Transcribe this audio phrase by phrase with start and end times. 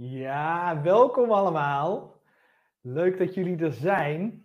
[0.00, 2.20] Ja, welkom allemaal.
[2.80, 4.44] Leuk dat jullie er zijn.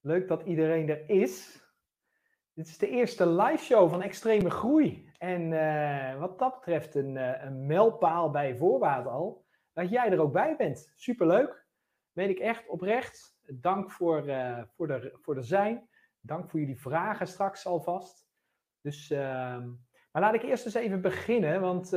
[0.00, 1.64] Leuk dat iedereen er is.
[2.52, 5.10] Dit is de eerste live show van Extreme Groei.
[5.18, 9.44] En eh, wat dat betreft een, uh, een mijlpaal bij voorbaat al.
[9.72, 10.92] Dat jij er ook bij bent.
[10.96, 11.66] Superleuk.
[12.12, 13.38] Weet ik echt oprecht.
[13.42, 15.88] Dank voor, uh, voor, de, voor de zijn.
[16.20, 18.26] Dank voor jullie vragen straks alvast.
[18.80, 19.68] Dus, ehm,
[20.12, 21.60] maar laat ik eerst eens even beginnen.
[21.60, 21.92] Want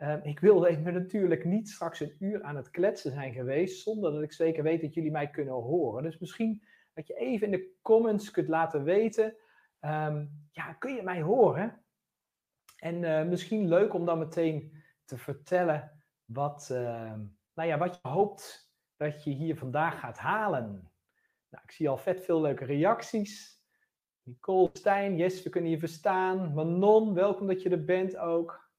[0.00, 4.22] Ehm, ik wilde natuurlijk niet straks een uur aan het kletsen zijn geweest, zonder dat
[4.22, 6.02] ik zeker weet dat jullie mij kunnen horen.
[6.02, 6.62] Dus misschien
[6.94, 9.36] dat je even in de comments kunt laten weten,
[9.80, 11.82] um, ja, kun je mij horen?
[12.76, 17.12] En uh, misschien leuk om dan meteen te vertellen wat, uh,
[17.54, 20.90] nou ja, wat je hoopt dat je hier vandaag gaat halen.
[21.50, 23.62] Nou, ik zie al vet veel leuke reacties.
[24.22, 26.54] Nicole Stijn, yes, we kunnen je verstaan.
[26.54, 28.69] Manon, welkom dat je er bent ook.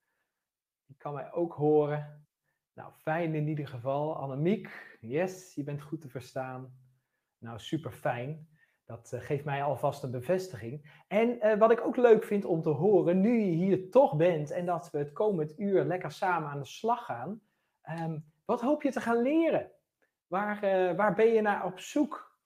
[1.02, 2.28] Kan mij ook horen.
[2.74, 4.16] Nou, fijn in ieder geval.
[4.16, 6.80] Annemiek, yes, je bent goed te verstaan.
[7.38, 8.50] Nou, super fijn.
[8.86, 11.04] Dat uh, geeft mij alvast een bevestiging.
[11.08, 14.52] En uh, wat ik ook leuk vind om te horen, nu je hier toch bent
[14.52, 17.42] en dat we het komend uur lekker samen aan de slag gaan.
[17.90, 19.72] Um, wat hoop je te gaan leren?
[20.28, 22.40] Waar, uh, waar ben je naar op zoek?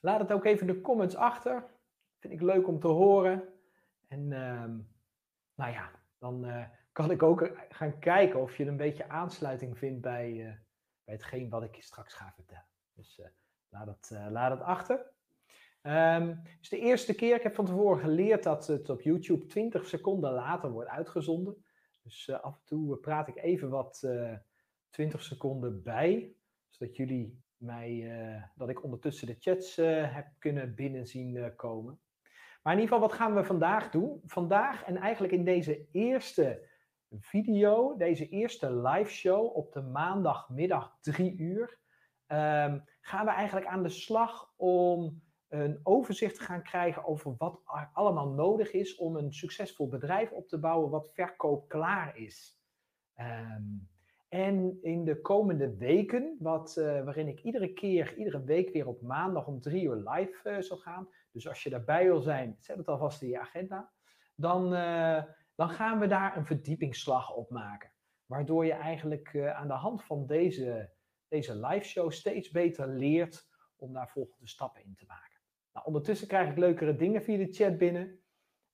[0.00, 1.70] Laat het ook even in de comments achter.
[2.18, 3.48] Vind ik leuk om te horen.
[4.08, 4.94] En um,
[5.56, 10.00] nou ja, dan uh, kan ik ook gaan kijken of je een beetje aansluiting vindt
[10.00, 10.52] bij, uh,
[11.04, 12.68] bij hetgeen wat ik je straks ga vertellen.
[12.92, 13.20] Dus
[13.68, 15.14] laat, het, laat het achter.
[15.82, 19.86] Um, is de eerste keer, ik heb van tevoren geleerd dat het op YouTube 20
[19.86, 21.64] seconden later wordt uitgezonden.
[22.02, 24.08] Dus af en toe praat ik even wat
[24.90, 26.34] 20 seconden bij,
[26.68, 32.00] zodat jullie mij, dat ik ondertussen de chats heb kunnen binnenzien komen.
[32.66, 34.20] Maar in ieder geval, wat gaan we vandaag doen?
[34.24, 36.68] Vandaag en eigenlijk in deze eerste
[37.10, 41.78] video, deze eerste live show op de maandagmiddag 3 uur,
[42.26, 47.60] um, gaan we eigenlijk aan de slag om een overzicht te gaan krijgen over wat
[47.92, 52.60] allemaal nodig is om een succesvol bedrijf op te bouwen wat verkoopklaar is.
[53.20, 53.88] Um,
[54.28, 59.02] en in de komende weken, wat, uh, waarin ik iedere keer, iedere week weer op
[59.02, 61.08] maandag om drie uur live uh, zal gaan.
[61.36, 63.92] Dus als je daarbij wil zijn, zet het alvast in je agenda.
[64.34, 65.22] Dan, uh,
[65.54, 67.92] dan gaan we daar een verdiepingsslag op maken.
[68.26, 70.92] Waardoor je eigenlijk aan de hand van deze,
[71.28, 75.40] deze live show steeds beter leert om daar volgende stappen in te maken.
[75.72, 78.20] Nou, ondertussen krijg ik leukere dingen via de chat binnen.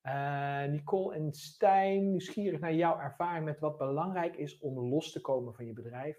[0.02, 5.20] Uh, Nicole en Stijn, nieuwsgierig naar jouw ervaring met wat belangrijk is om los te
[5.20, 6.18] komen van je bedrijf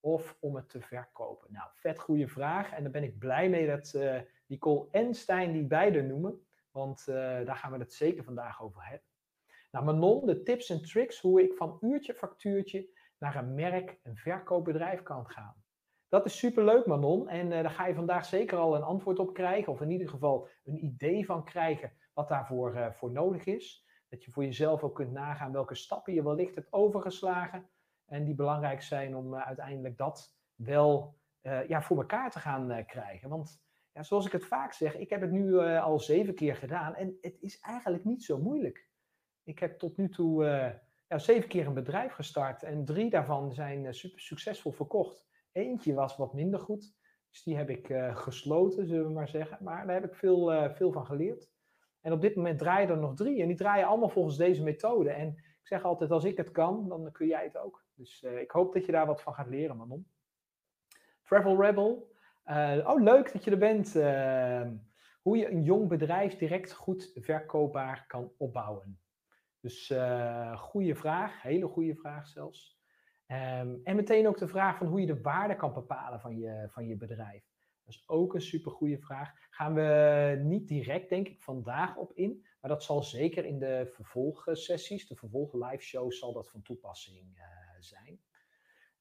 [0.00, 1.52] of om het te verkopen.
[1.52, 3.94] Nou, vet goede vraag en daar ben ik blij mee dat
[4.52, 8.84] Nicole en Stijn die beide noemen, want uh, daar gaan we het zeker vandaag over
[8.84, 9.06] hebben.
[9.70, 14.16] Nou, Manon, de tips en tricks hoe ik van uurtje factuurtje naar een merk, een
[14.16, 15.64] verkoopbedrijf kan gaan.
[16.08, 17.28] Dat is superleuk, Manon.
[17.28, 20.48] En daar ga je vandaag zeker al een antwoord op krijgen, of in ieder geval
[20.64, 23.86] een idee van krijgen wat daarvoor uh, voor nodig is.
[24.08, 27.70] Dat je voor jezelf ook kunt nagaan welke stappen je wellicht hebt overgeslagen.
[28.06, 33.28] En die belangrijk zijn om uiteindelijk dat wel ja, voor elkaar te gaan krijgen.
[33.28, 36.94] Want ja, zoals ik het vaak zeg, ik heb het nu al zeven keer gedaan
[36.94, 38.88] en het is eigenlijk niet zo moeilijk.
[39.42, 40.44] Ik heb tot nu toe
[41.08, 45.26] ja, zeven keer een bedrijf gestart en drie daarvan zijn super succesvol verkocht.
[45.52, 46.94] Eentje was wat minder goed,
[47.30, 49.58] dus die heb ik gesloten, zullen we maar zeggen.
[49.60, 51.50] Maar daar heb ik veel, veel van geleerd.
[52.00, 53.42] En op dit moment draaien er nog drie.
[53.42, 55.10] En die draaien allemaal volgens deze methode.
[55.10, 57.84] En ik zeg altijd, als ik het kan, dan kun jij het ook.
[57.94, 60.06] Dus ik hoop dat je daar wat van gaat leren, Manon.
[61.22, 62.11] Travel Rebel.
[62.46, 63.96] Uh, oh, leuk dat je er bent.
[63.96, 64.66] Uh,
[65.22, 69.00] hoe je een jong bedrijf direct goed verkoopbaar kan opbouwen.
[69.60, 69.94] Dus
[70.54, 72.80] goede vraag, hele goede vraag zelfs.
[73.26, 76.66] Um, en meteen ook de vraag van hoe je de waarde kan bepalen van je,
[76.68, 77.50] van je bedrijf.
[77.84, 79.32] Dat is ook een super goede vraag.
[79.50, 82.46] Gaan we niet direct, denk ik, vandaag op in.
[82.60, 87.44] Maar dat zal zeker in de vervolgsessies, de vervolg live zal dat van toepassing uh,
[87.78, 88.20] zijn.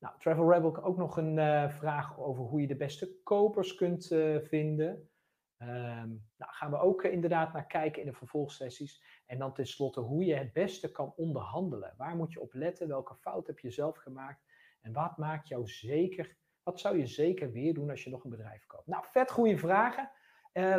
[0.01, 4.11] Nou, Travel Rebel ook nog een uh, vraag over hoe je de beste kopers kunt
[4.11, 5.09] uh, vinden.
[5.57, 9.03] Um, nou, gaan we ook inderdaad naar kijken in de vervolgsessies.
[9.25, 11.93] En dan tenslotte hoe je het beste kan onderhandelen.
[11.97, 12.87] Waar moet je op letten?
[12.87, 14.43] Welke fout heb je zelf gemaakt?
[14.81, 18.29] En wat maakt jou zeker wat zou je zeker weer doen als je nog een
[18.29, 18.87] bedrijf koopt?
[18.87, 20.11] Nou, vet goede vragen.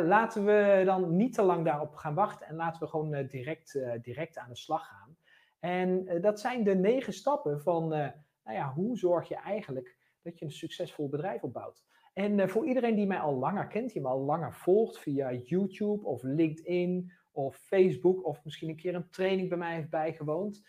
[0.05, 4.37] Laten we dan niet te lang daarop gaan wachten en laten we gewoon direct, direct
[4.37, 5.17] aan de slag gaan.
[5.59, 10.45] En dat zijn de negen stappen van, nou ja, hoe zorg je eigenlijk dat je
[10.45, 11.83] een succesvol bedrijf opbouwt?
[12.13, 16.05] En voor iedereen die mij al langer kent, die me al langer volgt via YouTube
[16.05, 20.63] of LinkedIn of Facebook of misschien een keer een training bij mij heeft bijgewoond,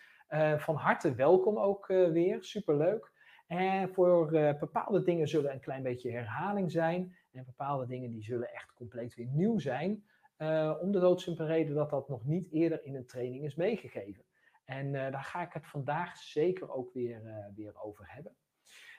[0.57, 3.13] van harte welkom ook weer, superleuk.
[3.47, 7.17] En voor bepaalde dingen zullen een klein beetje herhaling zijn.
[7.33, 10.05] En bepaalde dingen die zullen echt compleet weer nieuw zijn.
[10.81, 14.25] om de doodsimpele reden dat dat nog niet eerder in een training is meegegeven.
[14.65, 17.23] En daar ga ik het vandaag zeker ook weer,
[17.55, 18.37] weer over hebben.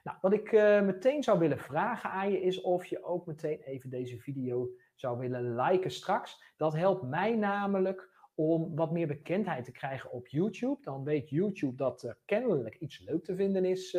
[0.04, 0.52] Nou, wat ik
[0.84, 5.18] meteen zou willen vragen aan je is of je ook meteen even deze video zou
[5.18, 6.54] willen liken straks.
[6.58, 10.82] Dat helpt mij namelijk om wat meer bekendheid te krijgen op YouTube.
[10.82, 13.98] Dan weet YouTube dat er kennelijk iets leuk te vinden is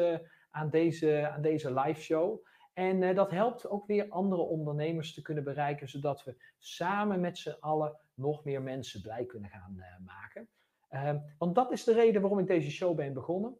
[0.50, 2.44] aan, deze, aan deze live show.
[2.72, 7.56] En dat helpt ook weer andere ondernemers te kunnen bereiken, zodat we samen met z'n
[7.60, 10.48] allen nog meer mensen blij kunnen gaan maken.
[10.96, 13.58] Ehm, want dat is de reden waarom ik deze show ben begonnen.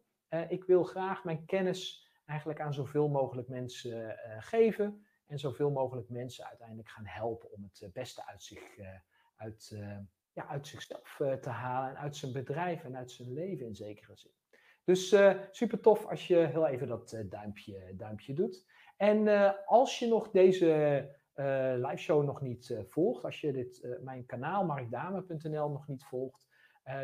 [0.49, 6.45] ik wil graag mijn kennis eigenlijk aan zoveel mogelijk mensen geven en zoveel mogelijk mensen
[6.45, 8.77] uiteindelijk gaan helpen om het beste uit, zich,
[9.35, 9.75] uit,
[10.33, 14.15] ja, uit zichzelf te halen en uit zijn bedrijf en uit zijn leven in zekere
[14.15, 14.31] zin.
[14.83, 15.15] Dus
[15.51, 18.65] super tof als je heel even dat duimpje, duimpje doet.
[18.97, 19.27] En
[19.65, 20.65] als je nog deze
[21.77, 26.46] live show nog niet volgt, als je dit, mijn kanaal markdame.nl nog niet volgt,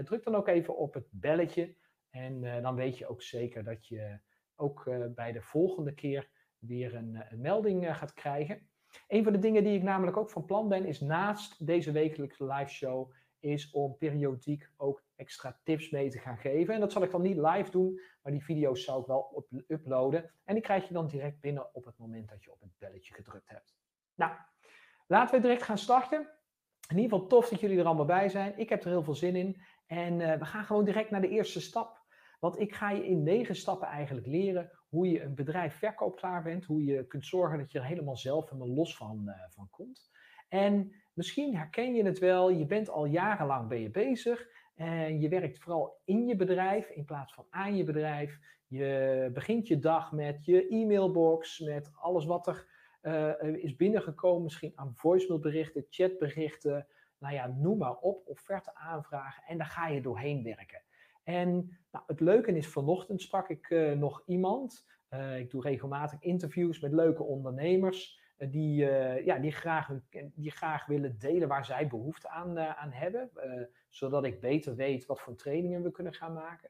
[0.03, 1.75] druk dan ook even op het belletje.
[2.09, 4.19] En dan weet je ook zeker dat je
[4.55, 4.83] ook
[5.15, 8.67] bij de volgende keer weer een, een melding gaat krijgen.
[9.07, 12.45] Een van de dingen die ik namelijk ook van plan ben, is naast deze wekelijkse
[12.45, 16.73] live show is om periodiek ook extra tips mee te gaan geven.
[16.73, 20.31] En dat zal ik dan niet live doen, maar die video's zou ik wel uploaden.
[20.43, 23.13] En die krijg je dan direct binnen op het moment dat je op het belletje
[23.13, 23.75] gedrukt hebt.
[24.15, 24.31] Nou,
[25.07, 26.29] laten we direct gaan starten.
[26.89, 28.57] In ieder geval tof dat jullie er allemaal bij zijn.
[28.57, 29.61] Ik heb er heel veel zin in.
[29.97, 32.01] En uh, we gaan gewoon direct naar de eerste stap.
[32.39, 36.65] Want ik ga je in negen stappen eigenlijk leren hoe je een bedrijf verkoopklaar bent.
[36.65, 40.11] Hoe je kunt zorgen dat je er helemaal zelf helemaal los van, uh, van komt.
[40.49, 45.29] En Misschien herken je het wel, je bent al jarenlang ben je bezig en je
[45.29, 48.39] werkt vooral in je bedrijf in plaats van aan je bedrijf.
[48.67, 52.67] Je begint je dag met je e-mailbox, met alles wat er
[53.01, 56.87] uh, is binnengekomen, misschien aan voicemailberichten, chatberichten,
[57.23, 60.81] nou ja, noem maar op, offerte aanvragen en daar ga je doorheen werken.
[61.23, 66.21] En nou, het leuke is, vanochtend sprak ik uh, nog iemand, uh, ik doe regelmatig
[66.21, 68.85] interviews met leuke ondernemers eh, die,
[69.25, 69.89] ja, die, graag,
[70.33, 73.29] die graag willen delen waar zij behoefte aan, aan hebben.
[73.89, 76.69] zodat ik beter weet wat voor trainingen we kunnen gaan maken.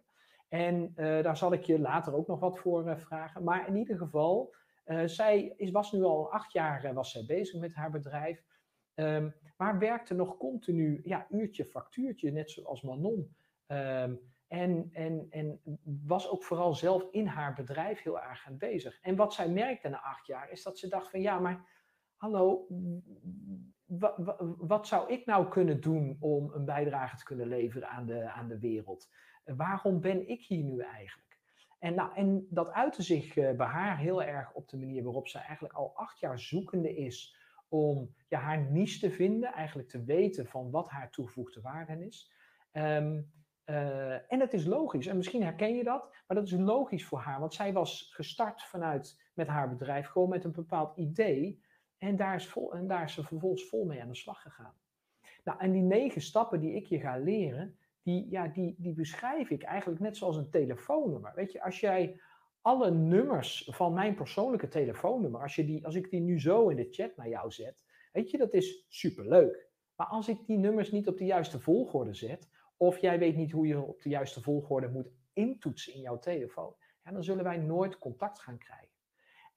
[0.49, 3.43] En daar zal ik je later ook nog wat voor vragen.
[3.43, 4.55] Maar in ieder geval,
[5.05, 8.43] zij is, was nu al acht jaar was zij bezig met haar bedrijf.
[8.95, 13.35] Um, maar werkte nog continu, ja, uurtje, factuurtje, net zoals Manon.
[13.67, 15.61] Um, en, en, en
[16.05, 18.99] was ook vooral zelf in haar bedrijf heel erg aan bezig.
[19.01, 21.69] En wat zij merkte na acht jaar is dat ze dacht van ja, maar
[22.15, 22.67] hallo,
[24.57, 28.47] wat zou ik nou kunnen doen om een bijdrage te kunnen leveren aan de, aan
[28.47, 29.09] de wereld?
[29.43, 31.39] Waarom ben ik hier nu eigenlijk?
[31.79, 35.27] En, nou, en dat uitte zich eh, bij haar heel erg op de manier waarop
[35.27, 37.35] zij eigenlijk al acht jaar zoekende is
[37.73, 42.31] om ja, haar niche te vinden, eigenlijk te weten van wat haar toegevoegde waarde is.
[42.71, 43.31] Um,
[43.65, 47.19] uh, en het is logisch, en misschien herken je dat, maar dat is logisch voor
[47.19, 51.61] haar, want zij was gestart vanuit met haar bedrijf gewoon met een bepaald idee
[51.97, 54.73] en daar is, vol, en daar is ze vervolgens vol mee aan de slag gegaan.
[55.43, 59.49] Nou, en die negen stappen die ik je ga leren, die, ja, die, die beschrijf
[59.49, 61.31] ik eigenlijk net zoals een telefoonnummer.
[61.35, 62.19] Weet je, als jij
[62.63, 66.75] alle nummers van mijn persoonlijke telefoonnummer, als, je die, als ik die nu zo in
[66.75, 69.67] de chat naar jou zet, weet je, dat is superleuk.
[69.95, 73.51] Maar als ik die nummers niet op de juiste volgorde zet, of jij weet niet
[73.51, 77.57] hoe je op de juiste volgorde moet intoetsen in jouw telefoon, ja, dan zullen wij
[77.57, 78.97] nooit contact gaan krijgen.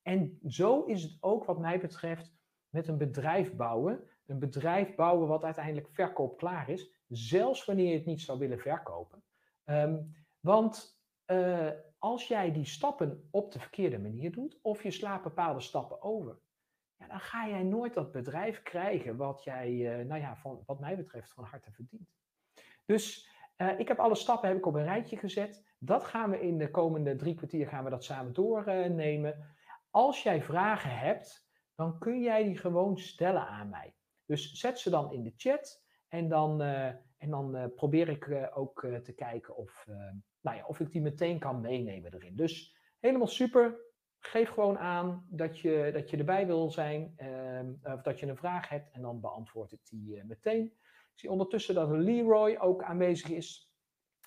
[0.02, 2.34] En zo is het ook wat mij betreft
[2.68, 4.00] met een bedrijf bouwen.
[4.26, 9.22] Een bedrijf bouwen wat uiteindelijk verkoopklaar is, zelfs wanneer je het niet zou willen verkopen.
[9.64, 11.70] Um, want uh,
[12.06, 16.38] als jij die stappen op de verkeerde manier doet, of je slaat bepaalde stappen over,
[16.96, 20.80] ja, dan ga jij nooit dat bedrijf krijgen wat jij, uh, nou ja, van, wat
[20.80, 22.14] mij betreft, van harte verdient.
[22.84, 25.74] Dus uh, ik heb alle stappen heb ik op een rijtje gezet.
[25.78, 29.56] Dat gaan we in de komende drie kwartier gaan we dat samen doornemen.
[29.90, 33.94] Als jij vragen hebt, dan kun jij die gewoon stellen aan mij.
[34.24, 36.86] Dus zet ze dan in de chat en dan, uh,
[37.16, 39.86] en dan probeer ik ook te kijken of,
[40.46, 42.36] nou of ik die meteen kan meenemen erin.
[42.36, 43.84] Dus helemaal super.
[44.18, 48.36] Geef gewoon aan dat je, dat je erbij wil zijn ehm, of dat je een
[48.36, 50.64] vraag hebt en dan beantwoord ik die meteen.
[51.12, 53.74] Ik zie ondertussen dat Leroy ook aanwezig is.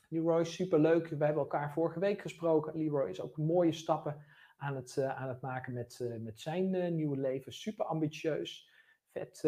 [0.10, 1.08] Leroy, superleuk.
[1.08, 2.78] We hebben elkaar vorige week gesproken.
[2.78, 4.26] Leroy is ook mooie stappen
[4.58, 7.54] aan het, uh, aan het maken met, uh, met zijn nieuwe leven.
[7.54, 8.70] Super ambitieus.
[9.12, 9.40] Vet,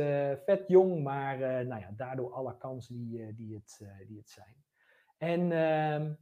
[0.46, 4.56] vet jong, maar nou ja, daardoor alle kansen die, die, het, die het zijn.
[5.18, 6.13] En ehm,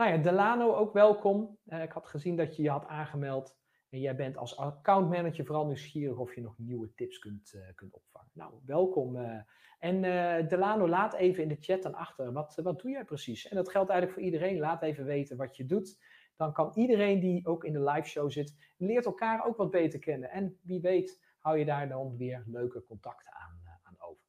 [0.00, 1.58] Nou ja, Delano ook welkom.
[1.66, 3.56] Uh, ik had gezien dat je je had aangemeld.
[3.90, 7.94] En jij bent als accountmanager vooral nieuwsgierig of je nog nieuwe tips kunt, uh, kunt
[7.94, 8.30] opvangen.
[8.34, 9.16] Nou, welkom.
[9.16, 9.40] Uh,
[9.78, 10.00] en
[10.48, 13.48] Delano, laat even in de chat dan achter, wat, wat doe jij precies?
[13.48, 14.58] En dat geldt eigenlijk voor iedereen.
[14.58, 15.98] Laat even weten wat je doet.
[16.36, 19.98] Dan kan iedereen die ook in de live show zit, leert elkaar ook wat beter
[19.98, 20.30] kennen.
[20.30, 24.24] En wie weet hou je daar dan weer leuke contacten aan, aan over.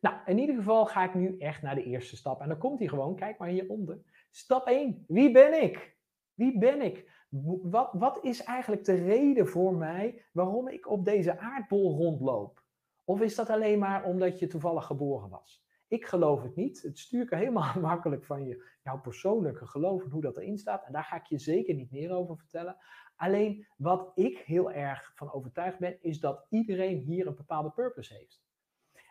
[0.00, 2.40] Nou, in ieder geval ga ik nu echt naar de eerste stap.
[2.40, 4.02] En dan komt hij gewoon, kijk maar hieronder.
[4.30, 5.04] Stap 1.
[5.08, 5.96] Wie ben ik?
[6.34, 7.10] Wie ben ik?
[7.62, 12.62] Wat, wat is eigenlijk de reden voor mij waarom ik op deze aardbol rondloop?
[13.04, 15.64] Of is dat alleen maar omdat je toevallig geboren was?
[15.88, 16.82] Ik geloof het niet.
[16.82, 20.84] Het stuurt helemaal afhankelijk van je, jouw persoonlijke geloof en hoe dat erin staat.
[20.84, 22.76] En daar ga ik je zeker niet meer over vertellen.
[23.16, 28.14] Alleen wat ik heel erg van overtuigd ben, is dat iedereen hier een bepaalde purpose
[28.14, 28.42] heeft.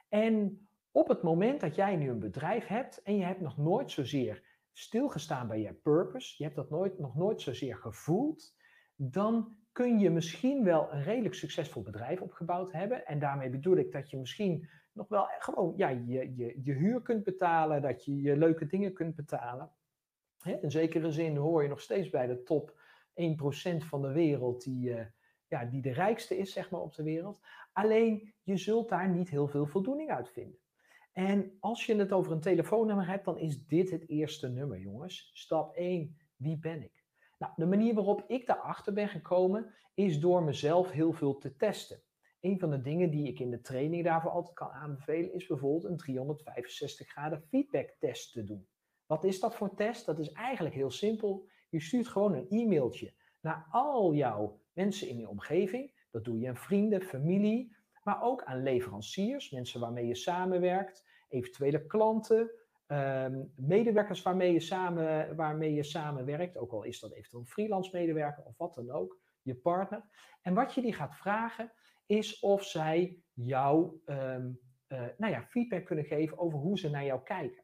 [0.10, 3.92] En op het moment dat jij nu een bedrijf hebt en je hebt nog nooit
[3.92, 8.56] zozeer stilgestaan bij je purpose, je hebt dat nooit, nog nooit zozeer gevoeld,
[8.96, 13.06] dan kun je misschien wel een redelijk succesvol bedrijf opgebouwd hebben.
[13.06, 17.02] En daarmee bedoel ik dat je misschien nog wel gewoon ja, je, je, je huur
[17.02, 19.72] kunt betalen, dat je je leuke dingen kunt betalen.
[20.62, 22.80] in zekere zin hoor je nog steeds bij de top
[23.20, 25.06] 1% van de wereld die, uh,
[25.48, 27.40] ja, die de rijkste is zeg maar, op de wereld.
[27.74, 30.60] Alleen je zult daar niet heel veel voldoening uit vinden.
[31.12, 35.30] En als je het over een telefoonnummer hebt, dan is dit het eerste nummer, jongens.
[35.34, 37.04] Stap 1, wie ben ik?
[37.38, 42.02] Nou, de manier waarop ik daarachter ben gekomen, is door mezelf heel veel te testen.
[42.40, 45.84] Een van de dingen die ik in de training daarvoor altijd kan aanbevelen, is bijvoorbeeld
[45.84, 48.68] een 365 graden feedback test te doen.
[49.06, 50.06] Wat is dat voor test?
[50.06, 51.48] Dat is eigenlijk heel simpel.
[51.70, 56.08] Je stuurt gewoon een e-mailtje naar al jouw mensen in je omgeving.
[56.12, 57.76] Dat doe je aan vrienden, familie,
[58.10, 62.52] maar ook aan leveranciers, mensen waarmee je samenwerkt, eventuele klanten,
[62.88, 67.98] ehm, medewerkers waarmee je, samen, waarmee je samenwerkt, ook al is dat eventueel een freelance
[67.98, 70.04] medewerker of wat dan ook, je partner.
[70.42, 71.72] En wat je die gaat vragen
[72.06, 74.60] is of zij jou um,
[75.18, 77.64] nou ja, feedback kunnen geven over hoe ze naar jou kijken.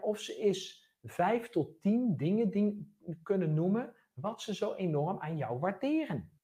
[0.00, 5.58] of ze is vijf tot tien dingen kunnen noemen wat ze zo enorm aan jou
[5.58, 6.37] waarderen.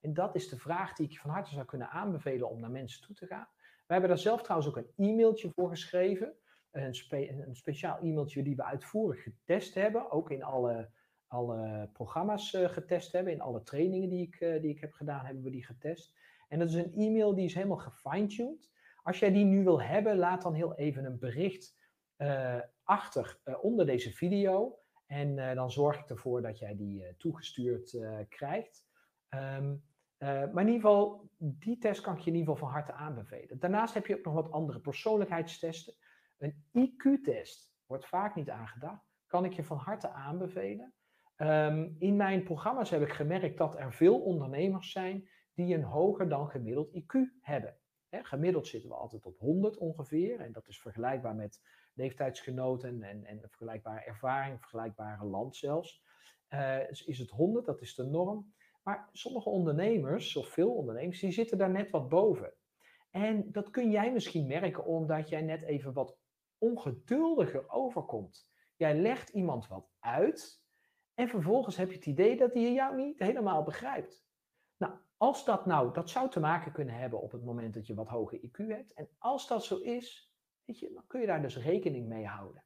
[0.00, 3.02] En dat is de vraag die ik van harte zou kunnen aanbevelen om naar mensen
[3.02, 3.48] toe te gaan.
[3.86, 6.34] We hebben daar zelf trouwens ook een e-mailtje voor geschreven.
[6.70, 6.94] Een,
[7.56, 10.10] speciaal e-mailtje die we uitvoerig getest hebben.
[10.10, 10.90] Ook in alle,
[11.26, 13.32] alle programma's uh, getest hebben.
[13.32, 16.14] In alle trainingen die ik, uh, die ik heb gedaan, hebben we die getest.
[16.48, 18.70] En dat is een e-mail die is helemaal gefine-tuned.
[19.02, 21.76] Als jij die nu wil hebben, laat dan heel even een bericht
[22.18, 24.78] uh, achter onder deze video.
[25.06, 28.86] En dan zorg ik ervoor dat jij die toegestuurd krijgt.
[29.30, 29.82] Um,
[30.20, 33.58] maar in ieder geval, die test kan ik je in ieder geval van harte aanbevelen.
[33.58, 35.94] Daarnaast heb je ook nog wat andere persoonlijkheidstesten.
[36.38, 39.04] Een IQ-test wordt vaak niet aangedacht.
[39.26, 40.94] Kan ik je van harte aanbevelen.
[41.36, 46.28] Um, in mijn programma's heb ik gemerkt dat er veel ondernemers zijn die een hoger
[46.28, 47.76] dan gemiddeld IQ hebben.
[48.10, 50.40] gemiddeld zitten we altijd op 100 ongeveer.
[50.40, 51.60] En dat is vergelijkbaar met
[51.94, 56.02] leeftijdsgenoten en, en vergelijkbare ervaring, vergelijkbare land zelfs.
[56.48, 58.52] Uh, is het 100, dat is de norm.
[58.82, 62.52] Maar sommige ondernemers, of veel ondernemers, die zitten daar net wat boven.
[63.10, 66.18] En dat kun jij misschien merken omdat jij net even wat
[66.58, 68.48] ongeduldiger overkomt.
[68.76, 70.62] Jij legt iemand wat uit
[71.14, 74.24] en vervolgens heb je het idee dat hij jou niet helemaal begrijpt.
[74.76, 77.94] Nou, als dat nou, dat zou te maken kunnen hebben op het moment dat je
[77.94, 78.92] wat hoger IQ hebt.
[78.92, 80.32] En als dat zo is,
[80.64, 82.64] weet je, dan kun je daar dus rekening mee houden.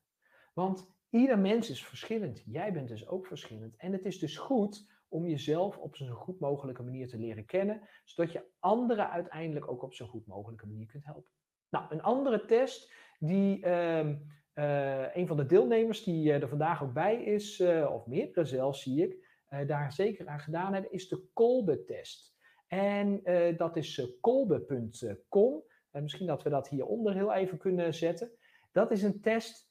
[0.52, 2.42] Want ieder mens is verschillend.
[2.46, 3.76] Jij bent dus ook verschillend.
[3.76, 7.80] En het is dus goed om jezelf op zo'n goed mogelijke manier te leren kennen,
[8.04, 11.30] zodat je anderen uiteindelijk ook op zo'n goed mogelijke manier kunt helpen.
[11.70, 14.08] Nou, een andere test die uh,
[14.54, 18.44] uh, een van de deelnemers die uh, er vandaag ook bij is, uh, of meerdere
[18.44, 19.32] zelfs zie ik,
[19.66, 22.36] daar zeker aan gedaan hebben, is de Kolbe-test.
[22.66, 23.22] En
[23.56, 25.62] dat is kolbe.com.
[25.90, 28.30] misschien dat we dat hieronder heel even kunnen zetten.
[28.72, 29.70] Dat is een test,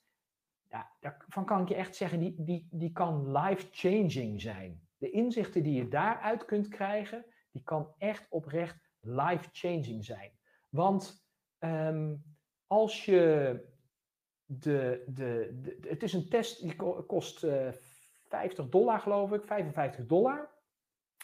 [0.69, 5.63] ja, daarvan kan ik je echt zeggen, die, die, die kan life-changing zijn de inzichten
[5.63, 10.31] die je daaruit kunt krijgen, die kan echt oprecht life-changing zijn.
[10.69, 11.27] Want
[11.59, 12.23] um,
[12.67, 13.59] als je
[14.45, 17.73] de, de, het is een test die kost uh, eh,
[18.23, 20.49] 50 dollar geloof ik, 55 dollar.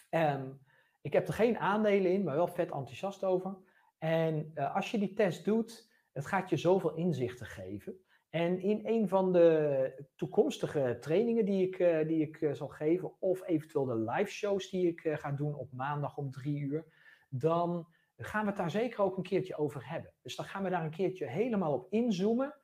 [0.10, 0.62] Um,
[1.02, 3.58] ik heb er geen aandelen in, maar wel vet enthousiast over.
[3.98, 8.00] En uh, als je die test doet, het gaat je zoveel inzichten geven.
[8.30, 13.12] En in een van de toekomstige trainingen die ik, uh, die ik uh, zal geven,
[13.20, 16.86] of eventueel de live shows die ik uh, ga doen op maandag om drie uur,
[17.30, 20.14] dan gaan we het daar zeker ook een keertje over hebben.
[20.22, 22.56] Dus dan gaan we daar een keertje helemaal op inzoomen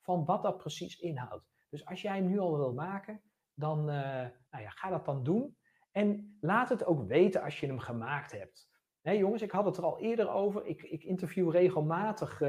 [0.00, 1.50] van wat dat precies inhoudt.
[1.68, 3.20] Dus als jij hem nu al wil maken,
[3.54, 5.56] dan nou ja, ga dat dan doen.
[5.90, 8.68] En laat het ook weten als je hem gemaakt hebt.
[9.00, 10.66] Hè, jongens, ik had het er al eerder over.
[10.66, 12.42] Ik, ik interview regelmatig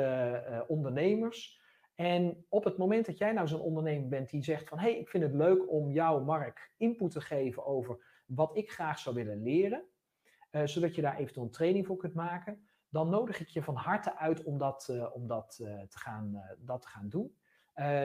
[0.68, 1.62] ondernemers.
[1.96, 4.80] En op het moment dat jij nou zo'n ondernemer bent die zegt van...
[4.80, 8.72] hé, hey, ik vind het leuk om jou, Mark, input te geven over wat ik
[8.72, 9.84] graag zou willen leren...
[10.52, 12.68] Uh, zodat je daar eventueel een training voor kunt maken...
[12.90, 15.56] dan nodig ik je van harte uit om dat, uh, om dat,
[15.90, 17.38] te, gaan, dat te gaan doen.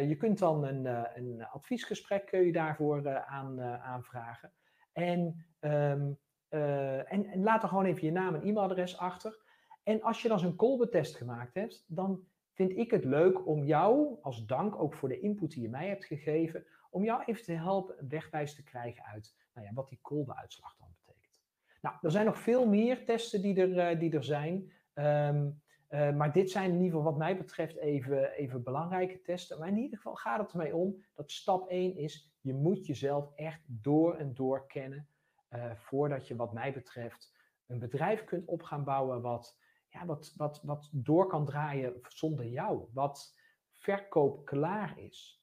[0.08, 4.52] je kunt dan een, een adviesgesprek kun je daarvoor aan, aanvragen.
[4.92, 6.18] En, um,
[6.48, 9.46] en, en laat er gewoon even je naam en e-mailadres achter...
[9.88, 12.26] En als je dan zo'n Kolbe-test gemaakt hebt, dan
[12.58, 15.88] vind ik het leuk om jou, als dank ook voor de input die je mij
[15.88, 19.88] hebt gegeven, om jou even te helpen een wegwijs te krijgen uit nou ja, wat
[19.88, 21.32] die kolbe-uitslag dan betekent.
[21.80, 24.72] Nou, er zijn nog veel meer testen die er, uh, die er zijn.
[24.94, 29.58] Um, uh, maar dit zijn in ieder geval wat mij betreft even, even belangrijke testen.
[29.58, 33.32] Maar in ieder geval gaat het ermee om dat stap 1 is, je moet jezelf
[33.34, 35.08] echt door en door kennen.
[35.50, 37.32] Uh, voordat je wat mij betreft
[37.66, 42.46] een bedrijf kunt op gaan bouwen wat ja, wat, wat, wat door kan draaien zonder
[42.46, 42.84] jou.
[42.92, 43.34] Wat
[43.72, 45.42] verkoop klaar is.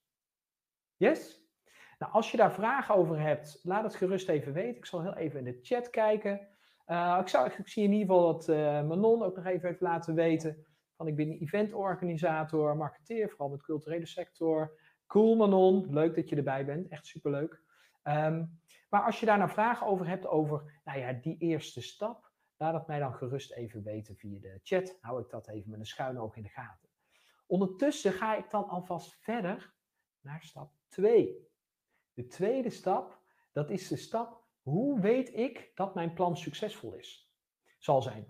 [0.95, 1.43] Yes?
[1.97, 4.77] Nou, als je daar vragen over hebt, laat het gerust even weten.
[4.77, 6.47] Ik zal heel even in de chat kijken.
[6.87, 9.81] Uh, ik, zou, ik zie in ieder geval dat uh, Manon ook nog even heeft
[9.81, 10.65] laten weten.
[10.95, 14.79] Van ik ben eventorganisator, marketeer, vooral met culturele sector.
[15.07, 16.87] Cool Manon, leuk dat je erbij bent.
[16.87, 17.61] Echt superleuk.
[18.03, 18.59] Um,
[18.89, 22.24] maar als je daar nou vragen over hebt, over nou ja, die eerste stap.
[22.57, 24.97] Laat het mij dan gerust even weten via de chat.
[25.01, 26.89] Hou ik dat even met een schuin oog in de gaten.
[27.47, 29.73] Ondertussen ga ik dan alvast verder
[30.21, 31.49] naar stap 2.
[32.13, 33.19] De tweede stap,
[33.51, 37.33] dat is de stap, hoe weet ik dat mijn plan succesvol is?
[37.79, 38.27] Zal zijn.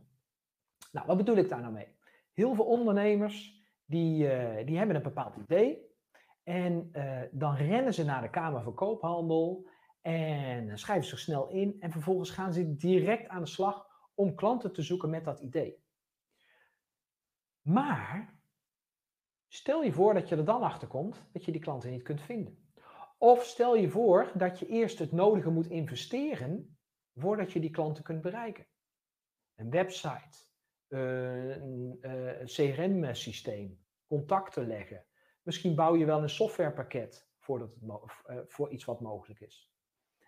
[0.91, 1.88] Nou, wat bedoel ik daar nou mee?
[2.34, 5.94] Heel veel ondernemers, die, uh, die hebben een bepaald idee.
[6.44, 9.67] En uh, dan rennen ze naar de Kamer van Koophandel
[10.01, 11.75] en schrijven zich snel in.
[11.79, 15.83] En vervolgens gaan ze direct aan de slag om klanten te zoeken met dat idee.
[17.61, 18.40] Maar
[19.48, 22.22] stel je voor dat je er dan achter komt dat je die klanten niet kunt
[22.22, 22.66] vinden.
[23.18, 26.77] Of stel je voor dat je eerst het nodige moet investeren
[27.16, 28.68] voordat je die klanten kunt bereiken.
[29.55, 30.37] Een website,
[30.87, 35.05] een eh, CRM-systeem, contacten leggen.
[35.42, 37.90] Misschien bouw je wel een softwarepakket voordat het
[38.25, 39.75] eh, voor iets wat mogelijk is.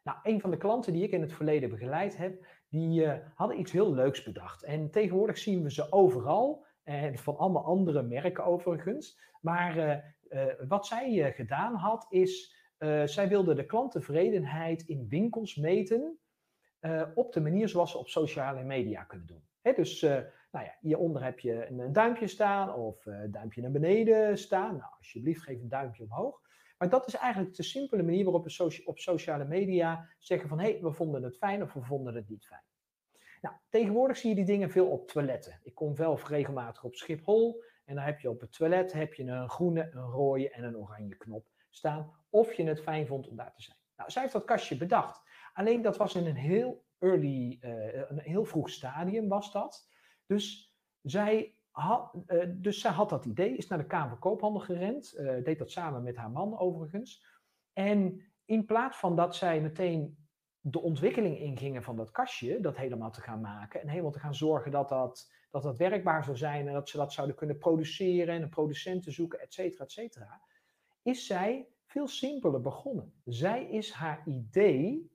[0.07, 3.59] Nou, een van de klanten die ik in het verleden begeleid heb, die uh, hadden
[3.59, 4.63] iets heel leuks bedacht.
[4.63, 9.19] En tegenwoordig zien we ze overal, en eh, van allemaal andere merken overigens.
[9.41, 12.55] Maar uh, wat zij gedaan had, is
[13.05, 16.19] zij wilde de klanttevredenheid in winkels meten
[17.15, 19.73] op de manier zoals ze op sociale media kunnen doen.
[19.75, 20.01] Dus
[20.51, 24.77] nou ja, hieronder heb je een, een duimpje staan of een duimpje naar beneden staan.
[24.77, 26.41] Nou, alsjeblieft geef een duimpje omhoog.
[26.77, 30.71] Maar dat is eigenlijk de simpele manier waarop we op sociale media zeggen van hé,
[30.71, 32.63] hey, we vonden het fijn of we vonden het niet fijn.
[33.41, 35.59] Nou, tegenwoordig zie je die dingen veel op toiletten.
[35.63, 39.23] Ik kom wel regelmatig op Schiphol en dan heb je op het toilet heb je
[39.23, 42.13] een groene, een rode en een oranje knop staan.
[42.29, 43.77] Of je het fijn vond om daar te zijn.
[43.95, 45.21] Nou, zij heeft dat kastje bedacht.
[45.53, 49.89] Alleen dat was in een heel early, uh, een heel vroeg stadium was dat.
[50.25, 55.43] Dus zij uh, dus zij had dat idee, is naar de Kamer Koophandel gerend, uh,
[55.43, 57.25] deed dat samen met haar man overigens.
[57.73, 60.17] En in plaats van dat zij meteen
[60.59, 64.35] de ontwikkeling ingingen van dat kastje, dat helemaal te gaan maken en helemaal te gaan
[64.35, 68.35] zorgen dat dat, dat, dat werkbaar zou zijn en dat ze dat zouden kunnen produceren
[68.35, 70.41] en een producent te zoeken, et cetera, et cetera,
[71.01, 73.13] is zij veel simpeler begonnen.
[73.25, 75.11] Zij is haar idee,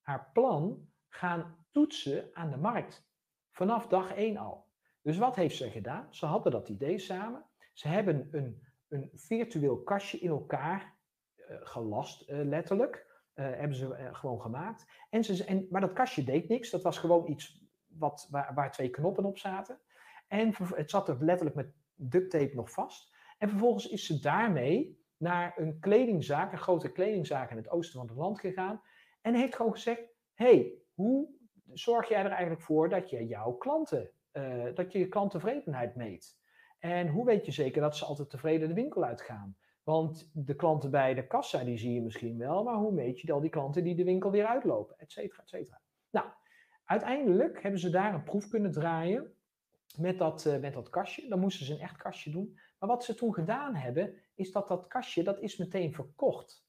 [0.00, 3.06] haar plan gaan toetsen aan de markt.
[3.50, 4.67] Vanaf dag één al.
[5.08, 6.06] Dus wat heeft ze gedaan?
[6.10, 7.44] Ze hadden dat idee samen.
[7.72, 10.96] Ze hebben een, een virtueel kastje in elkaar
[11.36, 13.06] uh, gelast, uh, letterlijk.
[13.34, 14.86] Uh, hebben ze gewoon gemaakt.
[15.10, 16.70] En ze, en, maar dat kastje deed niks.
[16.70, 19.80] Dat was gewoon iets wat, waar, waar twee knoppen op zaten.
[20.26, 23.14] En het zat er letterlijk met duct tape nog vast.
[23.38, 28.08] En vervolgens is ze daarmee naar een kledingzaak, een grote kledingzaak in het oosten van
[28.08, 28.82] het land gegaan.
[29.20, 30.02] En heeft gewoon gezegd:
[30.34, 31.28] hey, hoe
[31.72, 36.38] zorg jij er eigenlijk voor dat je jouw klanten uh, dat je je klanttevredenheid meet.
[36.78, 39.56] En hoe weet je zeker dat ze altijd tevreden de winkel uitgaan?
[39.82, 43.32] Want de klanten bij de kassa, die zie je misschien wel, maar hoe meet je
[43.32, 45.80] al die klanten die de winkel weer uitlopen, et cetera, et cetera.
[46.10, 46.26] Nou,
[46.84, 49.32] uiteindelijk hebben ze daar een proef kunnen draaien
[49.96, 51.28] met dat, uh, met dat kastje.
[51.28, 52.58] Dan moesten ze een echt kastje doen.
[52.78, 56.66] Maar wat ze toen gedaan hebben, is dat dat kastje, dat is meteen verkocht.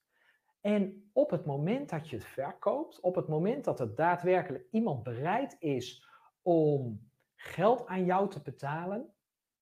[0.61, 5.03] En op het moment dat je het verkoopt, op het moment dat er daadwerkelijk iemand
[5.03, 6.07] bereid is
[6.41, 7.08] om
[7.41, 9.13] geld aan jou te betalen,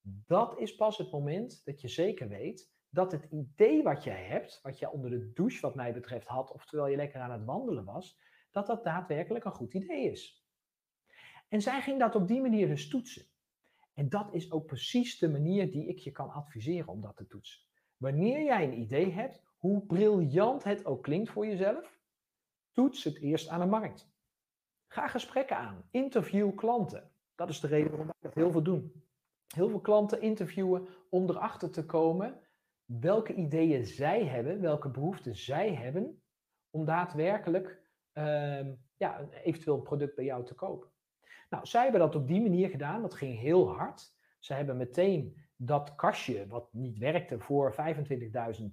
[0.02, 4.60] dat is pas het moment dat je zeker weet dat het idee wat je hebt,
[4.62, 7.46] wat je onder de douche wat mij betreft had, of terwijl je lekker aan het
[7.46, 8.20] wandelen was,
[8.52, 10.46] dat dat daadwerkelijk een goed idee is.
[11.50, 13.26] En zij ging dat op die manier dus toetsen.
[13.94, 17.28] En dat is ook precies de manier die ik je kan adviseren om dat te
[17.28, 17.62] toetsen.
[17.98, 22.00] Wanneer jij een idee hebt, hoe briljant het ook klinkt voor jezelf,
[22.72, 24.12] toets het eerst aan de markt.
[24.88, 27.12] Ga gesprekken aan, interview klanten.
[27.38, 28.84] Dat is de reden waarom ik dat heel veel doe.
[29.56, 32.40] Heel veel klanten interviewen om erachter te komen
[32.86, 36.22] welke ideeën zij hebben, welke behoeften zij hebben,
[36.70, 37.82] om daadwerkelijk
[38.14, 38.66] uh,
[38.98, 40.90] ja, eventueel een product bij jou te kopen.
[41.50, 44.16] Nou, zij hebben dat op die manier gedaan, dat ging heel hard.
[44.40, 47.78] Ze hebben meteen dat kastje, wat niet werkte, voor 25.000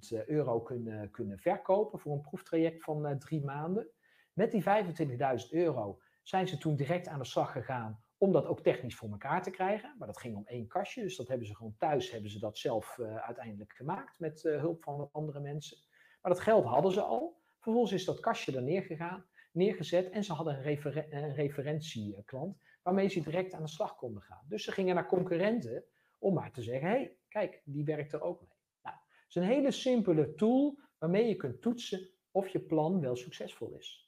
[0.09, 3.87] eh, euro kunnen, kunnen verkopen voor een proeftraject van uh, drie maanden.
[4.33, 8.61] Met die 25.000 euro zijn ze toen direct aan de slag gegaan om dat ook
[8.61, 9.95] technisch voor elkaar te krijgen.
[9.97, 12.57] Maar dat ging om één kastje, dus dat hebben ze gewoon thuis, hebben ze dat
[12.57, 15.77] zelf uh, uiteindelijk gemaakt met hulp van andere mensen.
[16.21, 17.43] Maar dat geld hadden ze al.
[17.59, 23.53] Vervolgens is dat kastje er neergegaan, neergezet en ze hadden een referentieklant waarmee ze direct
[23.53, 24.45] aan de slag konden gaan.
[24.47, 25.83] Dus ze gingen naar concurrenten
[26.19, 28.57] om maar te zeggen, hé, hey, kijk, die werkt er ook mee.
[28.83, 33.15] Nou, het is een hele simpele tool waarmee je kunt toetsen of je plan wel
[33.15, 34.04] succesvol is.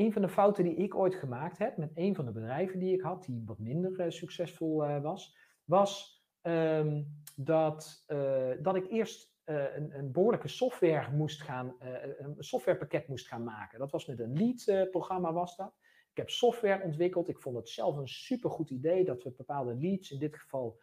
[0.00, 2.94] Een van de fouten die ik ooit gemaakt heb met een van de bedrijven die
[2.94, 8.90] ik had, die wat minder uh, succesvol uh, was, was um, dat, uh, dat ik
[8.90, 11.76] eerst een, een, behoorlijke software moest gaan,
[12.18, 13.78] een softwarepakket moest gaan maken.
[13.78, 15.74] Dat was met een lead-programma was dat.
[16.10, 17.28] Ik heb software ontwikkeld.
[17.28, 20.80] Ik vond het zelf een supergoed idee dat we bepaalde leads, in dit geval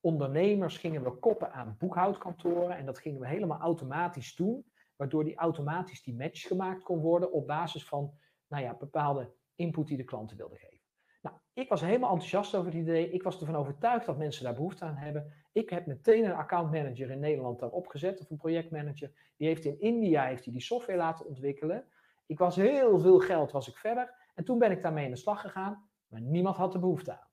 [0.00, 2.76] ondernemers, gingen we koppen aan boekhoudkantoren.
[2.76, 4.64] En dat gingen we helemaal automatisch doen,
[4.98, 8.12] waardoor die automatisch die match gemaakt kon worden op basis van
[8.48, 10.86] nou ja, bepaalde input die de klanten wilden geven.
[11.22, 13.10] Nou, ik was helemaal enthousiast over het idee.
[13.10, 15.32] Ik was ervan overtuigd dat mensen daar behoefte aan hebben.
[15.52, 19.12] Ik heb meteen een accountmanager in Nederland daarop gezet, of een projectmanager.
[19.36, 21.84] Die heeft in India heeft die, die software laten ontwikkelen.
[22.26, 24.14] Ik was heel veel geld, was ik verder.
[24.34, 27.28] En toen ben ik daarmee in de slag gegaan, maar niemand had de behoefte aan.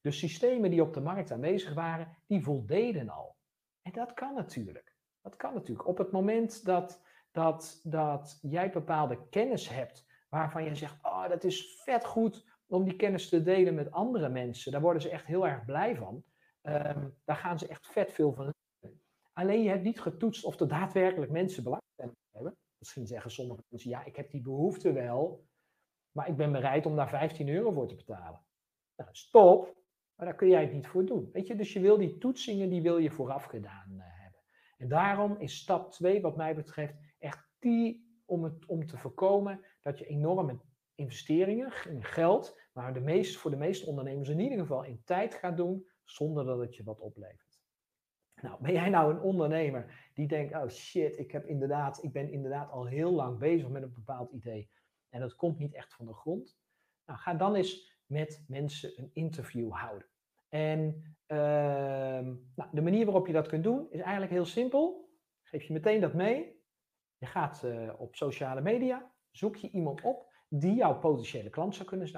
[0.00, 3.36] De systemen die op de markt aanwezig waren, die voldeden al.
[3.82, 4.93] En dat kan natuurlijk.
[5.24, 5.88] Dat kan natuurlijk.
[5.88, 11.44] Op het moment dat, dat, dat jij bepaalde kennis hebt, waarvan je zegt, oh, dat
[11.44, 15.26] is vet goed om die kennis te delen met andere mensen, daar worden ze echt
[15.26, 16.24] heel erg blij van.
[16.62, 18.54] Um, daar gaan ze echt vet veel van.
[19.32, 22.56] Alleen je hebt niet getoetst of er daadwerkelijk mensen belangstelling hebben.
[22.78, 25.46] Misschien zeggen sommige mensen, ja, ik heb die behoefte wel,
[26.10, 28.44] maar ik ben bereid om daar 15 euro voor te betalen.
[28.96, 29.64] Nou, stop,
[30.14, 31.30] maar daar kun jij het niet voor doen.
[31.32, 34.13] Weet je, dus je wil die toetsingen, die wil je vooraf gedaan hebben.
[34.78, 39.64] En daarom is stap 2, wat mij betreft, echt die om, het, om te voorkomen
[39.80, 40.60] dat je enorme
[40.94, 45.56] investeringen in geld, maar de voor de meeste ondernemers in ieder geval in tijd gaat
[45.56, 47.62] doen, zonder dat het je wat oplevert.
[48.34, 52.32] Nou, ben jij nou een ondernemer die denkt, oh shit, ik, heb inderdaad, ik ben
[52.32, 54.70] inderdaad al heel lang bezig met een bepaald idee
[55.08, 56.58] en dat komt niet echt van de grond?
[57.06, 60.08] Nou, ga dan eens met mensen een interview houden.
[60.54, 60.80] En
[61.26, 61.38] uh,
[62.54, 65.10] nou, de manier waarop je dat kunt doen is eigenlijk heel simpel.
[65.42, 66.62] Geef je meteen dat mee.
[67.16, 71.86] Je gaat uh, op sociale media, zoek je iemand op die jouw potentiële klant zou
[71.86, 72.08] kunnen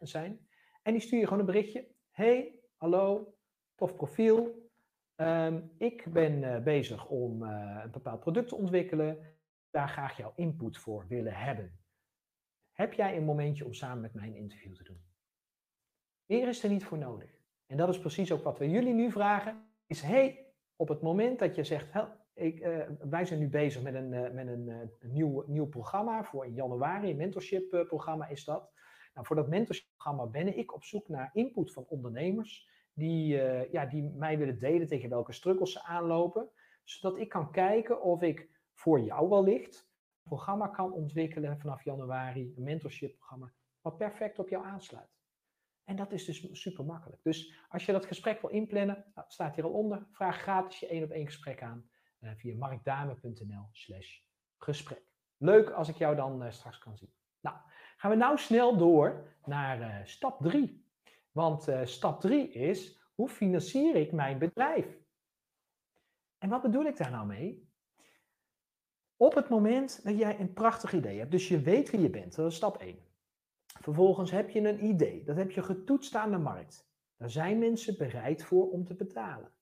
[0.00, 0.48] zijn.
[0.82, 1.94] En die stuur je gewoon een berichtje.
[2.10, 3.34] Hey, hallo,
[3.74, 4.70] tof profiel.
[5.16, 9.36] Um, ik ben uh, bezig om uh, een bepaald product te ontwikkelen.
[9.70, 11.80] Daar graag jouw input voor willen hebben.
[12.72, 15.04] Heb jij een momentje om samen met mij een interview te doen?
[16.26, 17.41] Meer is er niet voor nodig.
[17.72, 19.64] En dat is precies ook wat we jullie nu vragen.
[19.86, 21.92] Is hey, op het moment dat je zegt,
[22.34, 26.24] ik, uh, wij zijn nu bezig met een, uh, met een, uh, nieuw, nieuw programma
[26.24, 28.70] voor januari, een mentorship programma is dat.
[29.14, 33.26] Nou, voor dat mentorship programma ben ik op zoek naar input van ondernemers die,
[33.70, 36.50] ja, die mij willen delen tegen welke struggles ze aanlopen.
[36.84, 42.52] Zodat ik kan kijken of ik voor jou wellicht een programma kan ontwikkelen vanaf januari,
[42.56, 45.11] een mentorship programma, wat perfect op jou aansluit.
[45.84, 47.22] En dat is dus super makkelijk.
[47.22, 50.06] Dus als je dat gesprek wil inplannen, nou, staat hier al onder.
[50.12, 51.90] Vraag gratis je één op één gesprek aan
[52.20, 54.18] uh, via markdame.nl slash
[54.58, 55.02] gesprek.
[55.36, 57.12] Leuk als ik jou dan uh, straks kan zien.
[57.40, 57.56] Nou,
[57.96, 60.90] gaan we nou snel door naar uh, stap 3.
[61.30, 65.00] Want stap 3 is, hoe financier ik mijn bedrijf?
[66.38, 67.70] En wat bedoel ik daar nou mee?
[69.16, 72.34] Op het moment dat jij een prachtig idee hebt, dus je weet wie je bent,
[72.34, 73.11] dat is stap 1.
[73.80, 76.90] Vervolgens heb je een idee, dat heb je getoetst aan de markt.
[77.16, 79.52] Daar zijn mensen bereid voor om te betalen.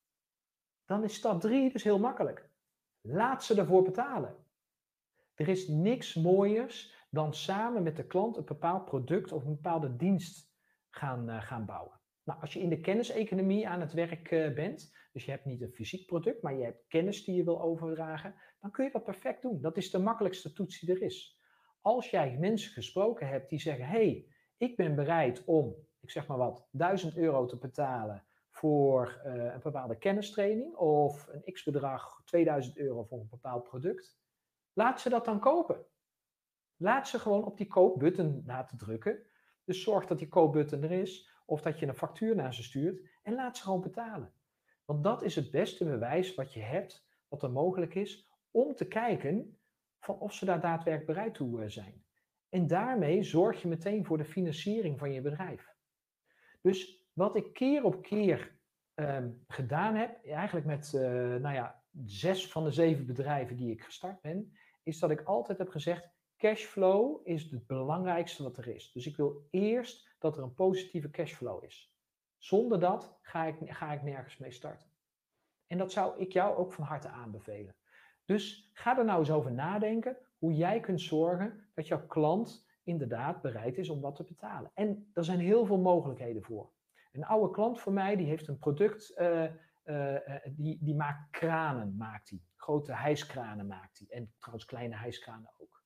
[0.84, 2.50] Dan is stap 3 dus heel makkelijk.
[3.00, 4.36] Laat ze ervoor betalen.
[5.34, 9.96] Er is niks mooiers dan samen met de klant een bepaald product of een bepaalde
[9.96, 10.52] dienst
[10.90, 12.00] gaan, uh, gaan bouwen.
[12.24, 15.60] Nou, als je in de kenniseconomie aan het werk uh, bent, dus je hebt niet
[15.60, 19.04] een fysiek product, maar je hebt kennis die je wil overdragen, dan kun je dat
[19.04, 19.60] perfect doen.
[19.60, 21.39] Dat is de makkelijkste toets die er is.
[21.80, 26.38] Als jij mensen gesproken hebt die zeggen: hey, ik ben bereid om, ik zeg maar
[26.38, 32.76] wat, 1000 euro te betalen voor uh, een bepaalde kennistraining of een x bedrag 2000
[32.76, 34.18] euro voor een bepaald product,
[34.72, 35.86] laat ze dat dan kopen.
[36.76, 39.26] Laat ze gewoon op die koopbutton laten drukken.
[39.64, 43.08] Dus zorg dat die koopbutton er is of dat je een factuur naar ze stuurt
[43.22, 44.32] en laat ze gewoon betalen.
[44.84, 48.88] Want dat is het beste bewijs wat je hebt, wat er mogelijk is, om te
[48.88, 49.59] kijken
[50.00, 52.04] van of ze daar daadwerkelijk bereid toe eh, zijn.
[52.48, 55.74] En daarmee zorg je meteen voor de financiering van je bedrijf.
[56.60, 58.58] Dus wat ik keer op keer
[58.94, 61.02] ehm, gedaan heb, eigenlijk met uh,
[61.36, 65.58] nou ja, zes van de zeven bedrijven die ik gestart ben, is dat ik altijd
[65.58, 68.92] heb gezegd: cashflow is het belangrijkste wat er is.
[68.92, 71.94] Dus ik wil eerst dat er een positieve cashflow is.
[72.38, 74.88] Zonder dat ga ik, ga ik nergens mee starten.
[75.66, 77.74] En dat zou ik jou ook van harte aanbevelen.
[78.30, 83.42] Dus ga er nou eens over nadenken hoe jij kunt zorgen dat jouw klant inderdaad
[83.42, 84.70] bereid is om wat te betalen.
[84.74, 86.70] En er zijn heel veel mogelijkheden voor.
[87.12, 89.44] Een oude klant van mij die heeft een product, uh,
[89.84, 90.16] uh,
[90.46, 92.40] die, die maakt kranen, maakt hij.
[92.56, 94.16] Grote hijskranen maakt hij.
[94.16, 95.82] En trouwens kleine hijskranen ook.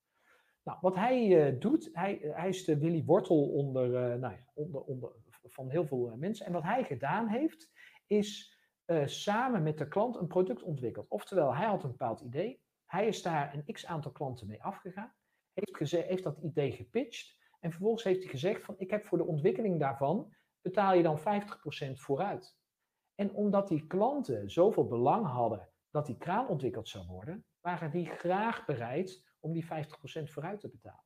[0.63, 5.13] Nou, wat hij doet, hij, hij is de Willy Wortel onder, nou ja, onder, onder,
[5.45, 6.47] van heel veel mensen.
[6.47, 7.73] En wat hij gedaan heeft,
[8.07, 8.54] is
[8.87, 11.09] uh, samen met de klant een product ontwikkeld.
[11.09, 15.15] Oftewel, hij had een bepaald idee, hij is daar een x aantal klanten mee afgegaan,
[15.53, 19.27] heeft, heeft dat idee gepitcht en vervolgens heeft hij gezegd van ik heb voor de
[19.27, 21.23] ontwikkeling daarvan betaal je dan 50%
[21.93, 22.57] vooruit.
[23.15, 28.07] En omdat die klanten zoveel belang hadden dat die kraan ontwikkeld zou worden, waren die
[28.07, 29.67] graag bereid om die 50%
[30.25, 31.05] vooruit te betalen.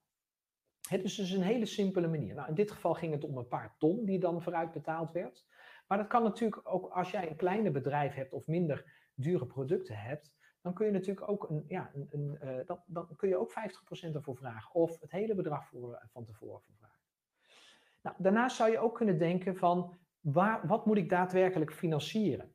[0.89, 2.35] Het is dus een hele simpele manier.
[2.35, 5.47] Nou, in dit geval ging het om een paar ton die dan vooruit betaald werd.
[5.89, 9.97] Maar dat kan natuurlijk ook als jij een kleiner bedrijf hebt of minder dure producten
[9.97, 13.37] hebt, dan kun je natuurlijk ook een, ja, een, een uh, dan, dan kun je
[13.37, 16.99] ook 50% ervoor vragen of het hele bedrag voor, uh, van tevoren voor vragen.
[18.03, 22.53] Nou, daarnaast zou je ook kunnen denken van waar, wat moet ik daadwerkelijk financieren?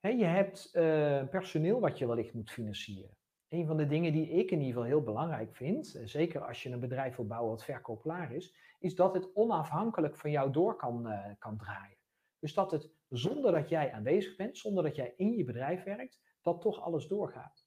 [0.00, 3.16] Je hebt uh, personeel wat je wellicht moet financieren.
[3.48, 6.70] Een van de dingen die ik in ieder geval heel belangrijk vind, zeker als je
[6.70, 11.08] een bedrijf wil bouwen wat verkoopklaar is, is dat het onafhankelijk van jou door kan,
[11.38, 12.01] kan draaien.
[12.42, 16.20] Dus dat het zonder dat jij aanwezig bent, zonder dat jij in je bedrijf werkt,
[16.40, 17.66] dat toch alles doorgaat.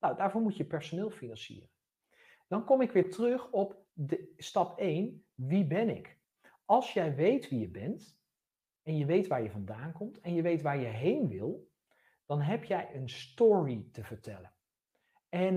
[0.00, 1.70] Nou, daarvoor moet je personeel financieren.
[2.48, 5.24] Dan kom ik weer terug op de, stap 1.
[5.34, 6.18] Wie ben ik?
[6.64, 8.18] Als jij weet wie je bent,
[8.82, 11.70] en je weet waar je vandaan komt, en je weet waar je heen wil,
[12.24, 14.54] dan heb jij een story te vertellen.
[15.28, 15.56] En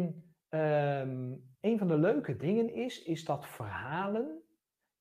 [0.49, 4.41] um, een van de leuke dingen is, is dat verhalen,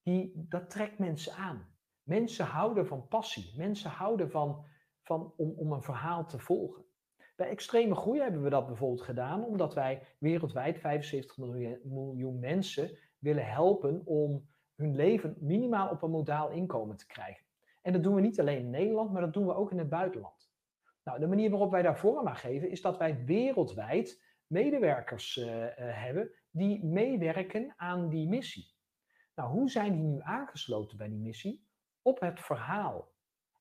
[0.03, 1.78] die, dat trekt mensen aan.
[2.09, 3.53] Mensen houden van passie.
[3.57, 4.65] Mensen houden van,
[5.03, 6.85] van om, om een verhaal te volgen.
[7.37, 11.37] Bij extreme groei hebben we dat bijvoorbeeld gedaan omdat wij wereldwijd 75
[11.83, 17.45] miljoen, mensen willen helpen om hun leven minimaal op een modaal inkomen te krijgen.
[17.83, 19.89] En dat doen we niet alleen in Nederland, maar dat doen we ook in het
[19.89, 20.51] buitenland.
[21.05, 25.47] Nou, de manier waarop wij daar vorm aan geven is dat wij wereldwijd medewerkers uh,
[25.47, 28.77] uh, hebben die meewerken aan die missie.
[29.35, 31.67] Nou, hoe zijn die nu aangesloten bij die missie?
[32.09, 33.13] Op het verhaal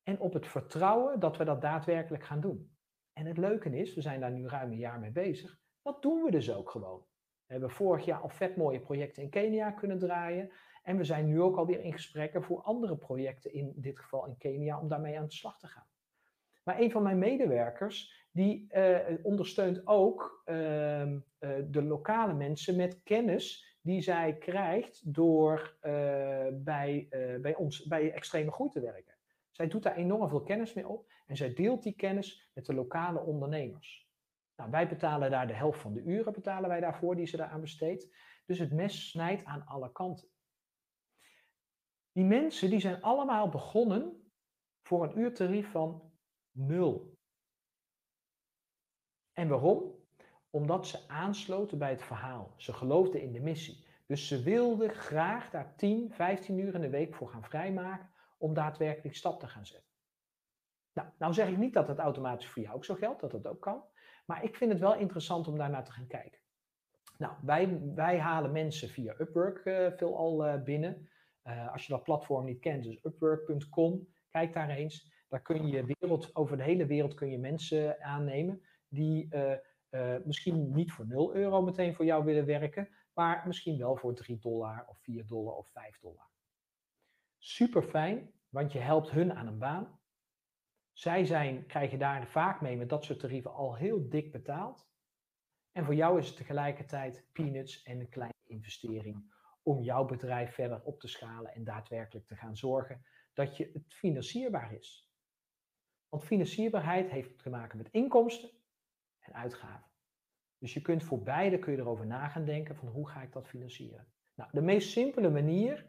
[0.02, 2.76] en op het vertrouwen dat we dat daadwerkelijk gaan doen.
[3.12, 6.22] En het leuke is, we zijn daar nu ruim een jaar mee bezig, dat doen
[6.22, 7.06] we dus ook gewoon.
[7.46, 10.50] We hebben vorig jaar al vet mooie projecten in Kenia kunnen draaien.
[10.82, 14.36] En we zijn nu ook alweer in gesprekken voor andere projecten, in dit geval in
[14.36, 15.86] Kenia, om daarmee aan de slag te gaan.
[16.62, 21.18] Maar een van mijn medewerkers, die uh, ondersteunt ook uh, uh,
[21.66, 28.12] de lokale mensen met kennis die zij krijgt door uh, bij, uh, bij ons bij
[28.12, 29.16] extreme groei te werken.
[29.50, 32.74] Zij doet daar enorm veel kennis mee op en zij deelt die kennis met de
[32.74, 34.08] lokale ondernemers.
[34.56, 37.60] Nou, wij betalen daar de helft van de uren betalen wij daarvoor die ze daaraan
[37.60, 38.08] besteedt.
[38.46, 40.28] Dus het mes snijdt aan alle kanten.
[42.12, 44.32] Die mensen die zijn allemaal begonnen
[44.82, 46.12] voor een uurtarief van
[46.50, 47.18] nul.
[49.32, 49.97] En waarom?
[50.50, 52.54] Omdat ze aansloten bij het verhaal.
[52.56, 53.86] Ze geloofden in de missie.
[54.06, 58.54] Dus ze wilden graag daar 10, 15 uur in de week voor gaan vrijmaken om
[58.54, 59.90] daadwerkelijk stap te gaan zetten.
[60.92, 63.46] Nou, nou zeg ik niet dat het automatisch voor jou ook zo geldt, dat dat
[63.46, 63.84] ook kan.
[64.26, 66.40] Maar ik vind het wel interessant om daarnaar te gaan kijken.
[67.18, 71.08] Nou, wij, wij halen mensen via Upwork uh, veelal uh, binnen.
[71.44, 75.12] Uh, als je dat platform niet kent, dus upwork.com, kijk daar eens.
[75.28, 79.28] Daar kun je wereld, over de hele wereld kun je mensen aannemen die
[79.90, 84.14] uh, misschien niet voor 0 euro meteen voor jou willen werken, maar misschien wel voor
[84.14, 86.30] 3 dollar of 4 dollar of 5 dollar.
[87.38, 90.00] Super fijn, want je helpt hun aan een baan.
[90.92, 94.88] Zij zijn, krijgen daar vaak mee met dat soort tarieven al heel dik betaald.
[95.72, 100.82] En voor jou is het tegelijkertijd peanuts en een kleine investering om jouw bedrijf verder
[100.82, 105.10] op te schalen en daadwerkelijk te gaan zorgen dat je het financierbaar is.
[106.08, 108.50] Want financierbaarheid heeft te maken met inkomsten
[109.28, 109.90] en uitgaven.
[110.58, 113.32] Dus je kunt voor beide kun je erover na gaan denken van hoe ga ik
[113.32, 114.12] dat financieren.
[114.34, 115.86] Nou, de meest simpele manier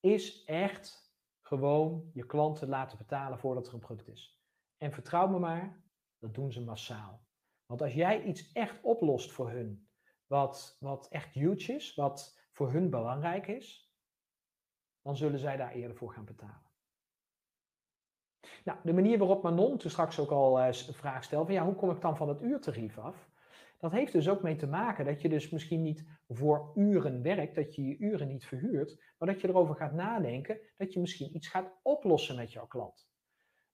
[0.00, 4.42] is echt gewoon je klanten laten betalen voordat er een product is.
[4.76, 5.82] En vertrouw me maar,
[6.18, 7.26] dat doen ze massaal.
[7.66, 9.88] Want als jij iets echt oplost voor hun,
[10.26, 13.94] wat, wat echt huge is, wat voor hun belangrijk is,
[15.02, 16.73] dan zullen zij daar eerder voor gaan betalen.
[18.64, 21.74] Nou, de manier waarop Manon toen straks ook al een vraag stelde, van ja, hoe
[21.74, 23.28] kom ik dan van het uurtarief af?
[23.78, 27.54] Dat heeft dus ook mee te maken dat je dus misschien niet voor uren werkt,
[27.54, 31.36] dat je je uren niet verhuurt, maar dat je erover gaat nadenken dat je misschien
[31.36, 33.08] iets gaat oplossen met jouw klant.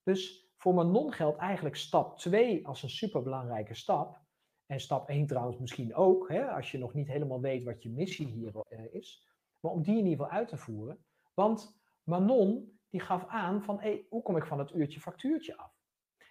[0.03, 4.19] Dus voor Manon geldt eigenlijk stap 2 als een superbelangrijke stap.
[4.65, 7.89] En stap 1 trouwens misschien ook, hè, als je nog niet helemaal weet wat je
[7.89, 9.27] missie hier uh, is.
[9.59, 11.05] Maar om die in ieder geval uit te voeren.
[11.33, 15.73] Want Manon die gaf aan van, hey, hoe kom ik van het uurtje factuurtje af?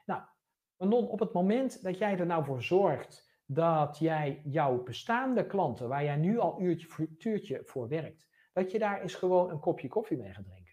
[0.04, 0.22] Nou,
[0.76, 5.88] Manon, op het moment dat jij er nou voor zorgt dat jij jouw bestaande klanten,
[5.88, 9.88] waar jij nu al uurtje factuurtje voor werkt, dat je daar eens gewoon een kopje
[9.88, 10.70] koffie mee gaat drinken.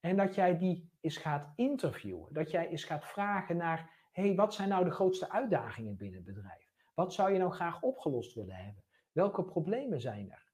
[0.00, 2.32] En dat jij die eens gaat interviewen.
[2.32, 6.34] Dat jij eens gaat vragen naar, hey, wat zijn nou de grootste uitdagingen binnen het
[6.34, 6.70] bedrijf?
[6.94, 8.84] Wat zou je nou graag opgelost willen hebben?
[9.12, 10.52] Welke problemen zijn er?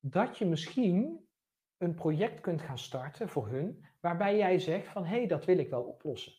[0.00, 1.28] Dat je misschien
[1.76, 5.58] een project kunt gaan starten voor hun, waarbij jij zegt van hé, hey, dat wil
[5.58, 6.32] ik wel oplossen.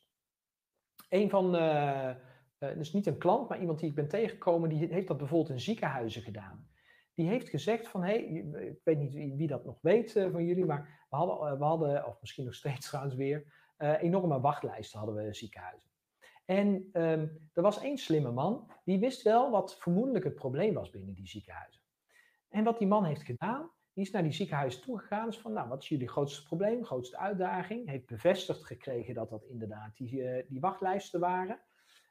[1.10, 2.12] Een van, uh,
[2.60, 5.60] dus niet een klant, maar iemand die ik ben tegengekomen, die heeft dat bijvoorbeeld in
[5.60, 6.70] ziekenhuizen gedaan.
[7.14, 10.46] Die heeft gezegd van hé, hey, ik weet niet wie, dat nog weet uh, van
[10.46, 13.46] jullie, maar we hadden, we hadden, of misschien nog steeds trouwens weer,
[13.78, 15.90] enorme wachtlijsten hadden we ziekenhuizen.
[16.46, 20.90] En um, er was één slimme man, die wist wel wat vermoedelijk het probleem was
[20.90, 21.82] binnen die ziekenhuizen.
[22.50, 25.28] En wat die man heeft gedaan, die is naar die ziekenhuis toegegaan.
[25.28, 27.90] Is van, nou, wat is jullie grootste probleem, grootste uitdaging?
[27.90, 31.60] Heeft bevestigd gekregen dat dat inderdaad die, uh, die wachtlijsten waren.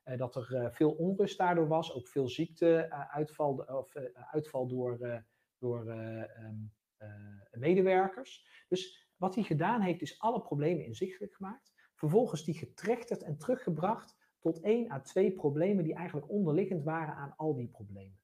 [0.05, 3.96] Uh, dat er uh, veel onrust daardoor was, ook veel ziekteuitval of,
[4.33, 5.22] uitval door,
[5.59, 6.72] door um,
[7.51, 8.64] medewerkers.
[8.68, 11.72] Dus wat hij gedaan heeft, is alle problemen inzichtelijk gemaakt.
[11.94, 17.35] Vervolgens die getrechterd en teruggebracht tot één à twee problemen die eigenlijk onderliggend waren aan
[17.37, 18.18] al die problemen.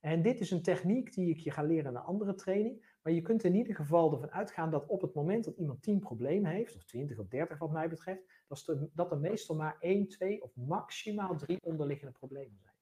[0.00, 2.98] En dit is een techniek die ik je ga leren in een andere training.
[3.02, 5.98] Maar je kunt in ieder geval ervan uitgaan dat op het moment dat iemand 10
[5.98, 10.08] problemen heeft, of 20 of 30 wat mij betreft, dat dat er meestal maar 1,
[10.08, 12.74] 2 of maximaal 3 onderliggende problemen zijn.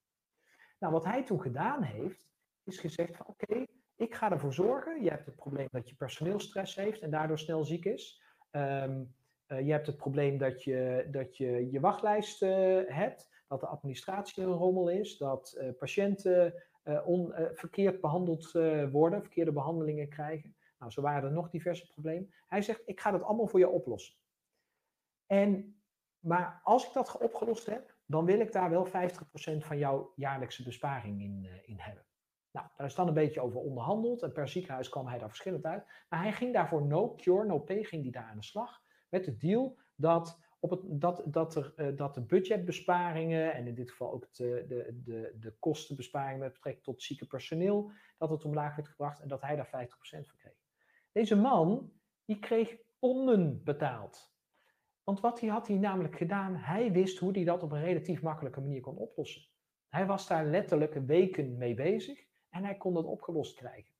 [0.78, 2.28] Nou, wat hij toen gedaan heeft,
[2.64, 3.64] is gezegd van oké,
[3.96, 5.02] ik ga ervoor zorgen.
[5.02, 8.22] Je hebt het probleem dat je personeelstress heeft en daardoor snel ziek is.
[8.50, 9.14] Um,
[9.48, 13.66] uh, je hebt het probleem dat je dat je, je wachtlijst uh, hebt, dat de
[13.66, 16.54] administratie een rommel is, dat uh, patiënten
[17.05, 20.57] on, uh, verkeerd behandeld uh, worden, verkeerde behandelingen krijgen.
[20.79, 22.35] Nou, zo waren er nog diverse problemen.
[22.46, 24.14] Hij zegt, ik ga dat allemaal voor je oplossen.
[25.27, 25.81] En,
[26.18, 28.90] maar als ik dat opgelost heb, dan wil ik daar wel 50%
[29.59, 32.05] van jouw jaarlijkse besparing in, in hebben.
[32.51, 35.64] Nou, daar is dan een beetje over onderhandeld en per ziekenhuis kwam hij daar verschillend
[35.64, 35.85] uit.
[36.09, 39.24] Maar hij ging daarvoor no cure, no pay, ging hij daar aan de slag met
[39.24, 44.12] de deal dat op dat, dat, er, uh, dat de budgetbesparingen en in dit geval
[44.12, 48.88] ook de, de, de, de kostenbesparingen met betrekking tot zieke personeel, dat het omlaag werd
[48.88, 50.57] gebracht en dat hij daar 50% van kreeg.
[51.12, 51.92] Deze man,
[52.25, 54.33] die kreeg tonnen betaald.
[55.05, 58.23] Want wat hij had hij namelijk gedaan, hij wist hoe hij dat op een relatief
[58.23, 59.42] makkelijke manier kon oplossen.
[59.88, 63.94] Hij was daar letterlijk weken mee bezig en hij kon dat opgelost krijgen.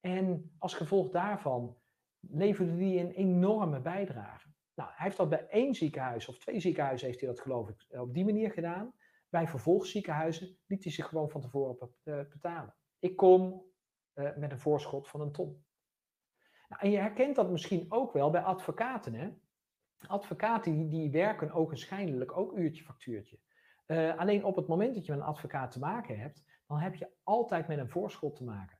[0.00, 1.76] En als gevolg daarvan
[2.20, 4.49] leverde hij een enorme bijdrage.
[4.80, 7.86] Nou, hij heeft dat bij één ziekenhuis of twee ziekenhuizen heeft hij dat geloof ik
[8.00, 8.92] op die manier gedaan.
[9.28, 12.74] Bij vervolgziekenhuizen liet hij zich gewoon van tevoren eh, betalen.
[12.98, 13.64] Ik kom
[14.14, 15.64] uh, met een voorschot van een ton.
[16.68, 19.14] Nou, en je herkent dat misschien ook wel bij advocaten.
[19.14, 19.30] Hè?
[20.06, 23.38] Advocaten die, die werken ogenschijnlijk ook uurtje factuurtje.
[24.16, 27.10] Alleen op het moment dat je met een advocaat te maken hebt, dan heb je
[27.22, 28.78] altijd met een voorschot te maken.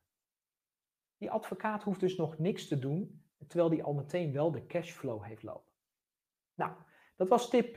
[1.17, 5.25] Die advocaat hoeft dus nog niks te doen, terwijl die al meteen wel de cashflow
[5.25, 5.70] heeft lopen.
[6.61, 6.73] Nou,
[7.17, 7.75] dat was tip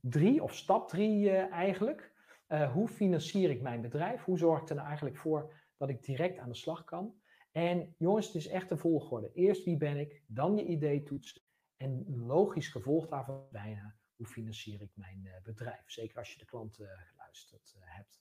[0.00, 2.12] 3 uh, of stap 3 uh, eigenlijk.
[2.48, 4.24] Uh, hoe financier ik mijn bedrijf?
[4.24, 7.14] Hoe zorg ik er nou eigenlijk voor dat ik direct aan de slag kan?
[7.52, 9.32] En jongens, het is echt de volgorde.
[9.32, 11.42] Eerst wie ben ik, dan je idee toetsen.
[11.76, 15.90] En logisch gevolg daarvan bijna, hoe financier ik mijn bedrijf?
[15.90, 18.20] Zeker als je de klant geluisterd hebt.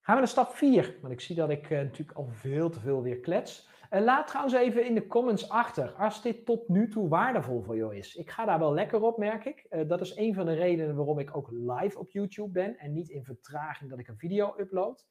[0.00, 3.02] Gaan we naar stap 4, want ik zie dat ik natuurlijk al veel te veel
[3.02, 3.68] weer klets.
[3.90, 7.76] Uh, laat trouwens even in de comments achter als dit tot nu toe waardevol voor
[7.76, 8.16] jou is.
[8.16, 9.66] Ik ga daar wel lekker op, merk ik.
[9.70, 12.92] Uh, dat is een van de redenen waarom ik ook live op YouTube ben en
[12.92, 15.06] niet in vertraging dat ik een video upload.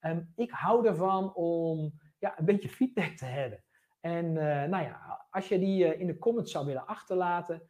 [0.00, 3.64] Um, ik hou ervan om ja, een beetje feedback te hebben.
[4.00, 7.62] En uh, nou ja, als je die in de comments zou willen achterlaten,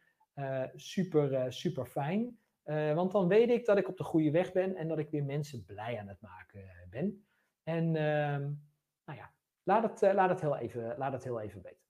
[0.75, 2.37] super, super fijn.
[2.95, 5.23] want dan weet ik dat ik op de goede weg ben en dat ik weer
[5.23, 7.25] mensen blij aan het maken ben.
[7.63, 8.41] En ehm,
[9.05, 9.31] nou ja,
[9.63, 11.87] laat het, uh, laat het, heel, even, laat het heel even weten.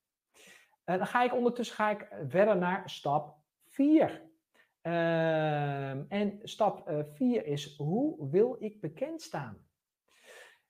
[0.86, 4.28] Uh, dan ga ik ondertussen ga ik verder naar stap 4.
[4.82, 9.57] Ehm, en stap 4 uh, is, hoe wil ik bekend staan?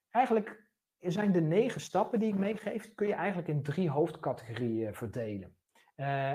[0.09, 0.67] Eigenlijk
[0.99, 5.57] zijn de negen stappen die ik meegeef, kun je eigenlijk in drie hoofdcategorieën verdelen.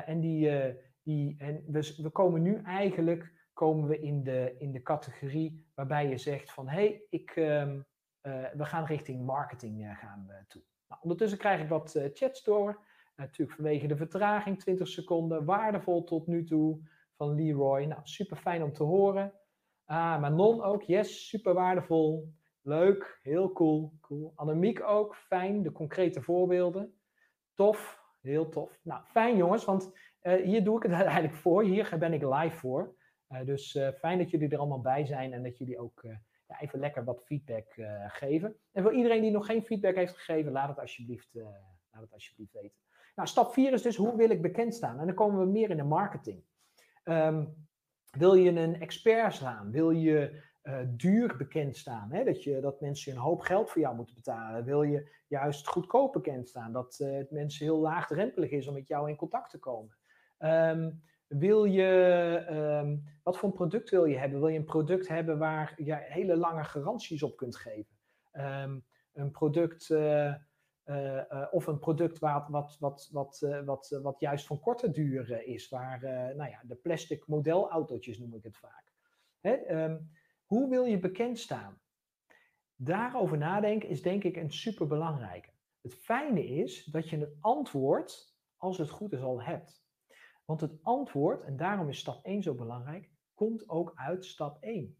[0.04, 4.82] En die, die, en we, we komen nu eigenlijk komen we in, de, in de
[4.82, 7.86] categorie waarbij je zegt van hé, hey, ik, um,
[8.26, 10.62] uh, we gaan richting marketing uh, gaan toe.
[10.88, 12.84] Nou, ondertussen krijg ik wat uh, chats door.
[13.16, 15.44] natuurlijk vanwege de vertraging, 20 seconden.
[15.44, 16.80] Waardevol tot nu toe
[17.16, 17.84] van Leroy.
[17.84, 19.32] Nou, super fijn om te horen.
[19.84, 22.32] Ah, Manon ook, yes, super waardevol.
[22.60, 23.92] Leuk, heel cool.
[24.00, 24.32] cool.
[24.34, 26.94] Annemiek ook, fijn, de concrete voorbeelden.
[27.54, 28.78] Tof, heel tof.
[28.82, 31.62] Nou, fijn jongens, want hier doe ik het eigenlijk voor.
[31.62, 32.94] Hier ben ik live voor.
[33.44, 36.02] dus fijn dat jullie er allemaal bij zijn en dat jullie ook
[36.60, 38.56] even lekker wat feedback uh, geven.
[38.72, 41.44] En voor iedereen die nog geen feedback heeft gegeven, laat het alsjeblieft, uh,
[41.90, 42.78] laat het alsjeblieft weten.
[43.14, 45.00] Nou, stap 4 is dus hoe wil ik bekend staan?
[45.00, 46.42] En dan komen we meer in de marketing.
[47.04, 47.66] Um,
[48.10, 49.70] wil je een expert staan?
[49.70, 52.12] Wil je uh, duur bekend staan?
[52.12, 52.24] Hè?
[52.24, 54.64] Dat, je, dat mensen een hoop geld voor jou moeten betalen?
[54.64, 56.72] Wil je juist goedkoop bekend staan?
[56.72, 59.96] Dat het mensen heel laagdrempelig is om met jou in contact te komen?
[60.38, 61.02] Um,
[61.38, 62.46] wil je,
[62.82, 64.40] um, wat voor een product wil je hebben?
[64.40, 67.96] Wil je een product hebben waar je hele lange garanties op kunt geven?
[68.32, 70.34] Um, een product uh,
[70.84, 75.46] uh, uh, of een product wat, wat, wat, wat, wat, wat juist van korte duur
[75.46, 76.00] is, waar
[76.36, 78.92] nou ja, de plastic modelautootjes noem ik het vaak.
[79.40, 79.84] Hè?
[79.84, 80.10] Um,
[80.44, 81.80] hoe wil je bekend staan?
[82.76, 85.50] Daarover nadenken is denk ik een superbelangrijke.
[85.80, 89.83] Het fijne is dat je het antwoord, als het goed is, al hebt.
[90.44, 94.96] Want het antwoord, en daarom is stap 1 zo belangrijk, komt ook uit stap 1.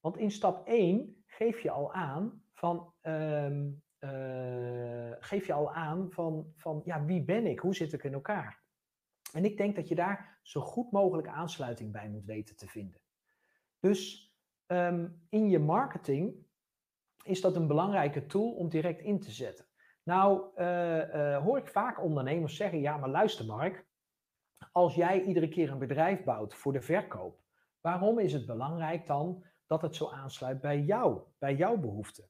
[0.00, 6.10] Want in stap 1 geef je al aan van, um, uh, geef je al aan
[6.10, 7.58] van, van ja, wie ben ik?
[7.58, 8.62] Hoe zit ik in elkaar?
[9.32, 13.00] En ik denk dat je daar zo goed mogelijk aansluiting bij moet weten te vinden.
[13.80, 14.32] Dus
[14.66, 16.46] um, in je marketing
[17.24, 19.66] is dat een belangrijke tool om direct in te zetten.
[20.02, 23.86] Nou, uh, uh, hoor ik vaak ondernemers zeggen: ja, maar luister, Mark,
[24.72, 27.40] als jij iedere keer een bedrijf bouwt voor de verkoop,
[27.80, 32.28] waarom is het belangrijk dan dat het zo aansluit bij jou, bij jouw behoeften?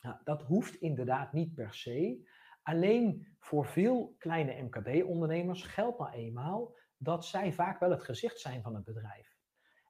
[0.00, 2.28] Nou, dat hoeft inderdaad niet per se.
[2.62, 8.62] Alleen voor veel kleine MKB-ondernemers geldt nou eenmaal dat zij vaak wel het gezicht zijn
[8.62, 9.36] van het bedrijf.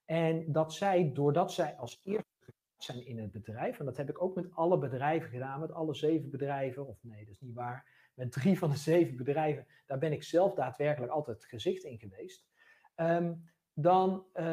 [0.04, 4.22] En dat zij, doordat zij als eerste zijn in het bedrijf, en dat heb ik
[4.22, 8.01] ook met alle bedrijven gedaan, met alle zeven bedrijven, of nee, dat is niet waar,
[8.14, 12.46] met drie van de zeven bedrijven, daar ben ik zelf daadwerkelijk altijd gezicht in geweest.
[12.96, 14.44] Um, dan uh,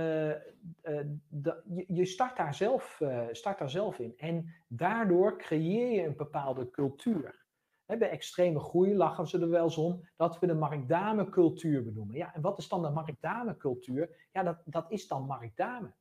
[0.81, 4.13] je, je, start, daar zelf, uh, start daar zelf in.
[4.17, 7.47] En daardoor creëer je een bepaalde cultuur.
[7.85, 12.15] Bij extreme groei lachen ze er wel eens om dat we de markdame cultuur benoemen.
[12.15, 14.27] Ja, en wat is dan de markdame cultuur?
[14.31, 15.93] Ja, dat, dat is dan markdame.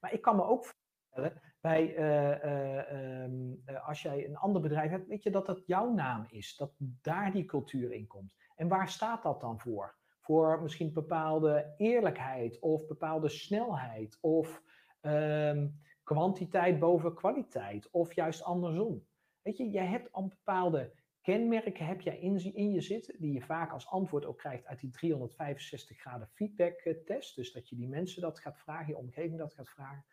[0.00, 0.74] Maar ik kan me ook
[1.10, 3.24] voorstellen bij, uh,
[3.66, 6.72] uh, als jij een ander bedrijf hebt, weet je dat dat jouw naam is, dat
[6.78, 8.34] daar die cultuur in komt.
[8.56, 9.98] En waar staat dat dan voor?
[10.20, 14.62] Voor misschien bepaalde eerlijkheid of bepaalde snelheid of
[15.00, 19.06] um, kwantiteit boven kwaliteit of juist andersom.
[19.42, 23.40] Weet je, jij hebt al bepaalde kenmerken heb jij in, in je zitten, die je
[23.40, 27.36] vaak als antwoord ook krijgt uit die 365 graden feedback test.
[27.36, 30.04] Dus dat je die mensen dat gaat vragen, je omgeving dat gaat vragen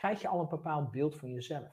[0.00, 1.72] krijg je al een bepaald beeld van jezelf.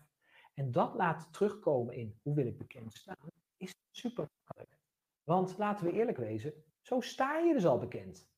[0.54, 4.82] En dat laten terugkomen in hoe wil ik bekend staan, is super makkelijk.
[5.24, 8.30] Want laten we eerlijk wezen, zo sta je dus al bekend.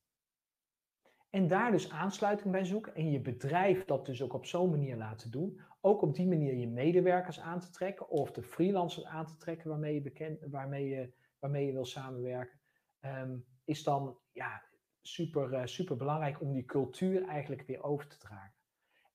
[1.30, 4.96] En daar dus aansluiting bij zoeken en je bedrijf dat dus ook op zo'n manier
[4.96, 5.62] laten doen.
[5.82, 9.70] Ook op die manier je medewerkers aan te trekken of de freelancers aan te trekken
[9.70, 12.60] waarmee je, bekend, waarmee je, waarmee je wil samenwerken.
[13.02, 14.64] Um, is dan ja,
[15.02, 18.59] super, uh, super belangrijk om die cultuur eigenlijk weer over te dragen.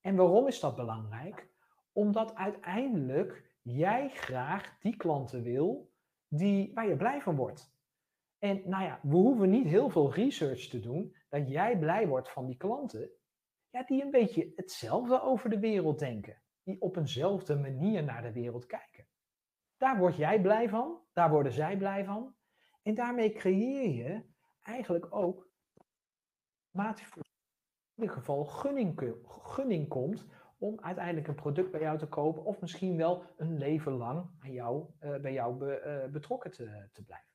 [0.04, 1.48] En waarom is dat belangrijk?
[1.92, 5.92] Omdat uiteindelijk jij graag die klanten wil
[6.28, 7.72] die, waar je blij van wordt.
[8.38, 12.30] En nou ja, we hoeven niet heel veel research te doen dat jij blij wordt
[12.30, 13.10] van die klanten
[13.70, 16.42] ja, die een beetje hetzelfde over de wereld denken.
[16.62, 19.06] Die op eenzelfde manier naar de wereld kijken.
[19.76, 22.34] Daar word jij blij van, daar worden zij blij van.
[22.82, 24.22] En daarmee creëer je
[24.62, 25.48] eigenlijk ook
[26.72, 27.33] in
[28.02, 30.26] ieder geval gunning, gunning komt
[30.58, 34.52] om uiteindelijk een product bij jou te kopen of misschien wel een leven lang aan
[34.52, 37.28] jou, uh, bij jou be, uh, betrokken te, te blijven.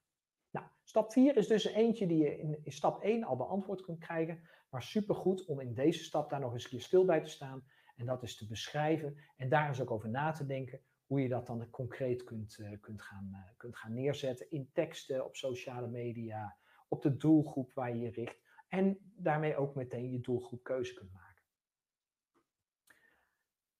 [0.51, 3.99] Nou, stap 4 is dus eentje die je in, in stap 1 al beantwoord kunt
[3.99, 7.30] krijgen, maar supergoed om in deze stap daar nog eens een keer stil bij te
[7.30, 7.64] staan
[7.95, 11.30] en dat is te beschrijven en daar eens ook over na te denken hoe je
[11.30, 16.57] dat dan concreet kunt, uh, kunt, gaan, kunt gaan neerzetten in teksten, op sociale media,
[16.88, 21.11] op de doelgroep waar je je richt en daarmee ook meteen je doelgroep keuze kunt
[21.11, 21.43] maken.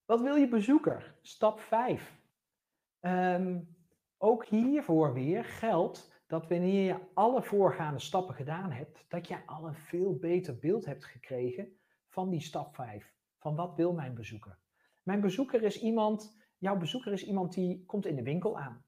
[0.05, 1.15] Wat wil je bezoeker?
[1.21, 2.17] Stap 5.
[3.01, 3.59] Um, ehm,
[4.17, 9.67] ook hiervoor weer geldt dat wanneer je alle voorgaande stappen gedaan hebt, dat je al
[9.67, 13.13] een veel beter beeld hebt gekregen van die stap 5.
[13.37, 14.59] Van wat wil mijn bezoeker?
[15.03, 18.85] Mijn bezoeker is iemand, jouw bezoeker is iemand die komt in de winkel aan.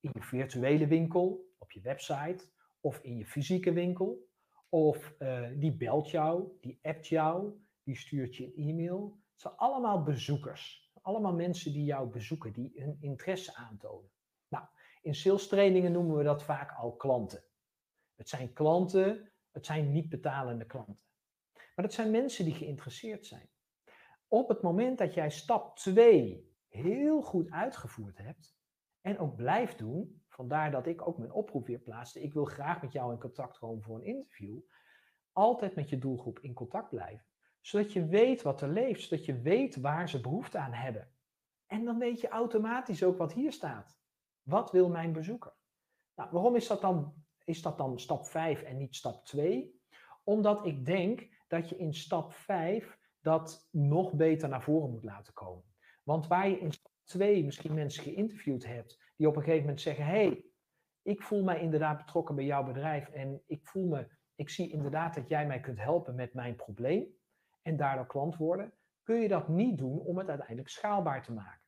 [0.00, 2.44] In je virtuele winkel, op je website
[2.80, 4.28] of in je fysieke winkel.
[4.74, 7.52] Of uh, die belt jou, die appt jou,
[7.82, 9.20] die stuurt je een e-mail.
[9.32, 10.92] Het zijn allemaal bezoekers.
[11.02, 14.10] Allemaal mensen die jou bezoeken, die hun interesse aantonen.
[14.48, 14.64] Nou,
[15.02, 17.44] in sales trainingen noemen we dat vaak al klanten.
[18.14, 21.00] Het zijn klanten, het zijn niet betalende klanten.
[21.52, 23.48] Maar het zijn mensen die geïnteresseerd zijn.
[24.28, 28.56] Op het moment dat jij stap 2 heel goed uitgevoerd hebt
[29.00, 32.82] en ook blijft doen, vandaar dat ik ook mijn oproep weer plaatste, ik wil graag
[32.82, 34.58] met jou in contact komen voor een interview,
[35.32, 37.26] altijd met je doelgroep in contact blijven
[37.66, 41.10] zodat je weet wat er leeft, zodat je weet waar ze behoefte aan hebben.
[41.66, 43.98] En dan weet je automatisch ook wat hier staat.
[44.42, 45.54] Wat wil mijn bezoeker?
[46.14, 47.14] Nou, waarom is dat dan,
[47.44, 49.80] is dat dan stap 5 en niet stap 2?
[50.24, 55.32] Omdat ik denk dat je in stap 5 dat nog beter naar voren moet laten
[55.32, 55.64] komen.
[56.02, 59.80] Want waar je in stap 2 misschien mensen geïnterviewd hebt, die op een gegeven moment
[59.80, 60.44] zeggen: hey,
[61.02, 65.14] ik voel mij inderdaad betrokken bij jouw bedrijf en ik voel me, ik zie inderdaad
[65.14, 67.06] dat jij mij kunt helpen met mijn probleem
[67.62, 68.72] en daardoor klant worden,
[69.02, 71.62] kun je dat niet doen om het uiteindelijk schaalbaar te maken.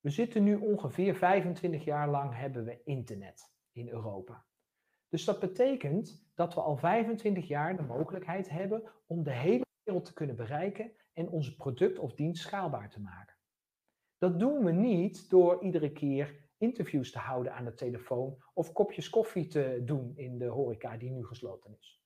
[0.00, 4.44] We zitten nu ongeveer 25 jaar lang hebben we internet in Europa.
[5.08, 10.04] Dus dat betekent dat we al 25 jaar de mogelijkheid hebben om de hele wereld
[10.04, 13.35] te kunnen bereiken en onze product of dienst schaalbaar te maken.
[14.26, 19.10] Dat doen we niet door iedere keer interviews te houden aan de telefoon of kopjes
[19.10, 22.02] koffie te doen in de horeca die nu gesloten is.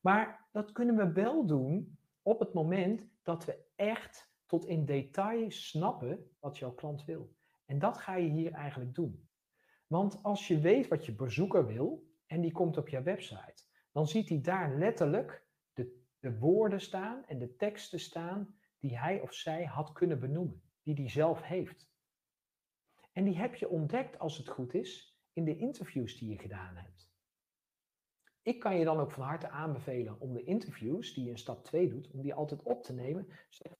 [0.00, 5.50] Maar dat kunnen we wel doen op het moment dat we echt tot in detail
[5.50, 7.34] snappen wat jouw klant wil.
[7.66, 9.28] En dat ga je hier eigenlijk doen.
[9.86, 13.62] Want als je weet wat je bezoeker wil en die komt op je website,
[13.92, 19.20] dan ziet hij daar letterlijk de, de woorden staan en de teksten staan die hij
[19.20, 21.92] of zij had kunnen benoemen, die hij zelf heeft.
[23.12, 26.76] En die heb je ontdekt, als het goed is, in de interviews die je gedaan
[26.76, 27.12] hebt.
[28.42, 31.64] Ik kan je dan ook van harte aanbevelen om de interviews die je in stap
[31.64, 33.78] 2 doet, om die altijd op te nemen, zodat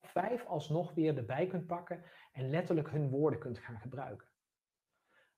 [0.00, 4.28] je vijf alsnog weer erbij kunt pakken en letterlijk hun woorden kunt gaan gebruiken.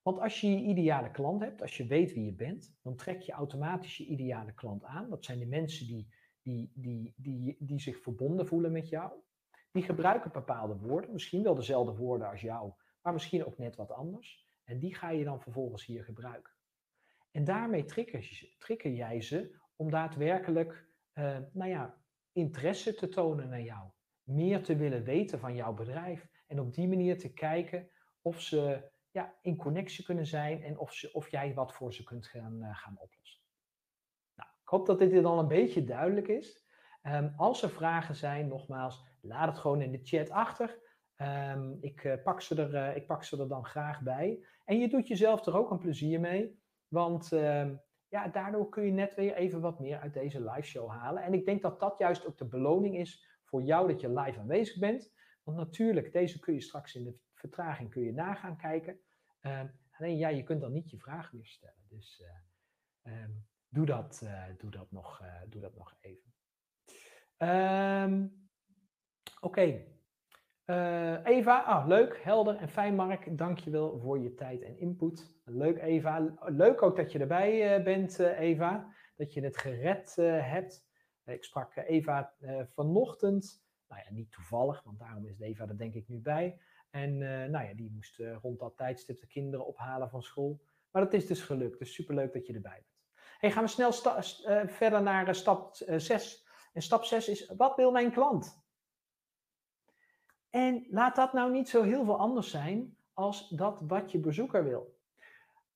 [0.03, 3.23] Want als je je ideale klant hebt, als je weet wie je bent, dan trek
[3.23, 5.11] je automatisch je ideale klant aan.
[5.11, 6.09] Dat zijn de mensen die,
[6.43, 9.13] die, die, die, die zich verbonden voelen met jou.
[9.75, 12.73] Die gebruiken bepaalde woorden, misschien wel dezelfde woorden als jou,
[13.03, 14.49] maar misschien ook net wat anders.
[14.65, 16.53] En die ga je dan vervolgens hier gebruiken.
[17.31, 22.03] En daarmee trigger, jij ze om daadwerkelijk uh, nou ja,
[22.33, 23.91] interesse te tonen naar jou.
[24.23, 26.29] Meer te willen weten van jouw bedrijf.
[26.47, 27.91] En op die manier te kijken
[28.23, 32.05] of ze ja, in connectie kunnen zijn en of, ze, of jij wat voor ze
[32.05, 33.43] kunt gaan, uh, gaan oplossen.
[34.35, 36.63] Nou, ik hoop dat dit dan een beetje duidelijk is.
[37.03, 40.83] Um, als er vragen zijn, nogmaals, laat het gewoon in de chat achter.
[41.17, 44.47] Um, ik, uh, pak ze er, uh, ik pak ze er dan graag bij.
[44.65, 46.63] En je doet jezelf er ook een plezier mee.
[46.89, 47.71] Want uh,
[48.09, 51.23] ja, daardoor kun je net weer even wat meer uit deze live show halen.
[51.23, 54.41] En ik denk dat dat juist ook de beloning is voor jou dat je live
[54.41, 55.13] aanwezig bent.
[55.43, 59.01] Want natuurlijk, deze kun je straks in de vertraging kun je nagaan kijken.
[59.43, 59.61] Uh,
[59.91, 61.87] alleen ja, je kunt dan niet je vraag weer stellen.
[61.89, 62.25] Dus
[63.03, 66.33] um, doe, dat, doe, dat nog, doe dat nog even.
[67.39, 68.44] Um,
[69.45, 69.85] Oké.
[70.67, 73.39] Uh, Eva, ah, leuk, helder en fijn Mark.
[73.39, 75.37] Dankjewel voor je tijd en input.
[75.45, 76.35] Leuk Eva.
[76.41, 78.93] Leuk ook dat je erbij uh, bent uh, Eva.
[79.17, 80.87] Dat je het gered hebt.
[81.25, 82.33] ik sprak Eva
[82.65, 83.65] vanochtend.
[83.89, 86.61] Nou ja, niet toevallig, want daarom is Eva er denk ik nu bij.
[86.91, 87.19] En
[87.51, 90.61] nou ja, die moest rond dat tijdstip de kinderen ophalen van school.
[90.91, 91.79] Maar dat is dus gelukt.
[91.79, 93.21] Dus superleuk dat je erbij bent.
[93.39, 93.93] Hey, gaan we snel
[94.67, 96.47] verder naar stap 6.
[96.73, 98.64] en stap 6 is, wat wil mijn klant?
[100.55, 104.65] En laat dat nou niet zo heel veel anders zijn als dat wat je bezoeker
[104.65, 104.99] wil.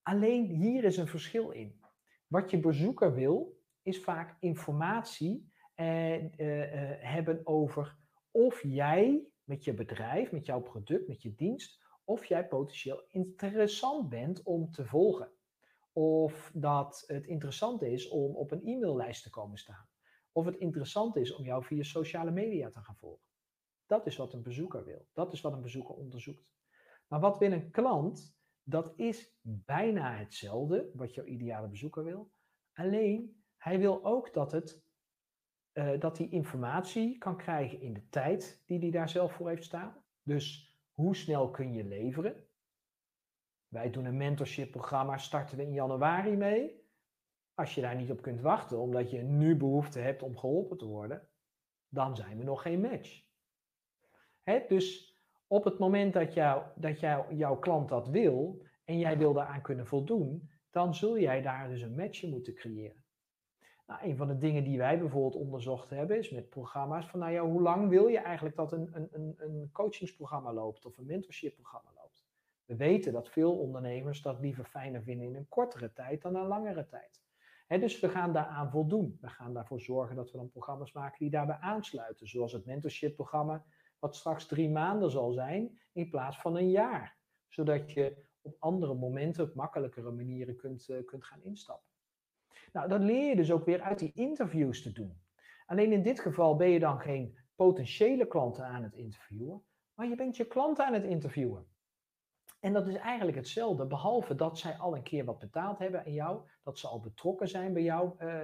[0.02, 1.80] Alleen hier is een verschil in.
[2.26, 7.96] Wat je bezoeker wil, is vaak informatie eh, eh, eh, hebben over
[8.30, 14.08] of jij met je bedrijf, met jouw product, met je dienst, of jij potentieel interessant
[14.08, 15.30] bent om te volgen.
[15.92, 19.88] Of dat het interessant is om op een e-maillijst te komen staan.
[20.32, 23.27] Of het interessant is om jou via sociale media te gaan volgen.
[23.88, 25.08] Dat is wat een bezoeker wil.
[25.12, 26.48] Dat is wat een bezoeker onderzoekt.
[27.06, 28.36] Maar wat wil een klant?
[28.62, 32.32] Dat is bijna hetzelfde wat jouw ideale bezoeker wil.
[32.72, 34.84] Alleen hij wil ook dat, het,
[35.72, 39.64] uh, dat hij informatie kan krijgen in de tijd die hij daar zelf voor heeft
[39.64, 40.04] staan.
[40.22, 42.46] Dus hoe snel kun je leveren?
[43.68, 46.86] Wij doen een mentorship programma, starten we in januari mee.
[47.54, 50.86] Als je daar niet op kunt wachten, omdat je nu behoefte hebt om geholpen te
[50.86, 51.28] worden,
[51.88, 53.27] dan zijn we nog geen match.
[54.68, 59.32] Dus op het moment dat, jou, dat jou, jouw klant dat wil en jij wil
[59.32, 63.04] daaraan kunnen voldoen, dan zul jij daar dus een match in moeten creëren.
[63.86, 67.32] Nou, een van de dingen die wij bijvoorbeeld onderzocht hebben is met programma's van nou
[67.32, 71.90] ja, hoe lang wil je eigenlijk dat een, een, een coachingsprogramma loopt of een mentorshipprogramma
[71.96, 72.24] loopt?
[72.64, 76.46] We weten dat veel ondernemers dat liever fijner vinden in een kortere tijd dan een
[76.46, 77.22] langere tijd.
[77.80, 79.18] dus we gaan daaraan voldoen.
[79.20, 82.28] We gaan daarvoor zorgen dat we dan programma's maken die daarbij aansluiten.
[82.28, 83.64] Zoals het mentorship-programma,
[83.98, 87.18] wat straks drie maanden zal zijn in plaats van een jaar.
[87.48, 91.88] Zodat je op andere momenten op makkelijkere manieren kunt, uh, kunt gaan instappen.
[92.72, 95.22] Nou, dat leer je dus ook weer uit die interviews te doen.
[95.66, 100.14] Alleen in dit geval ben je dan geen potentiële klanten aan het interviewen, maar je
[100.14, 101.66] bent je klant aan het interviewen.
[102.60, 106.12] En dat is eigenlijk hetzelfde, behalve dat zij al een keer wat betaald hebben aan
[106.12, 108.42] jou, dat ze al betrokken zijn bij jouw uh,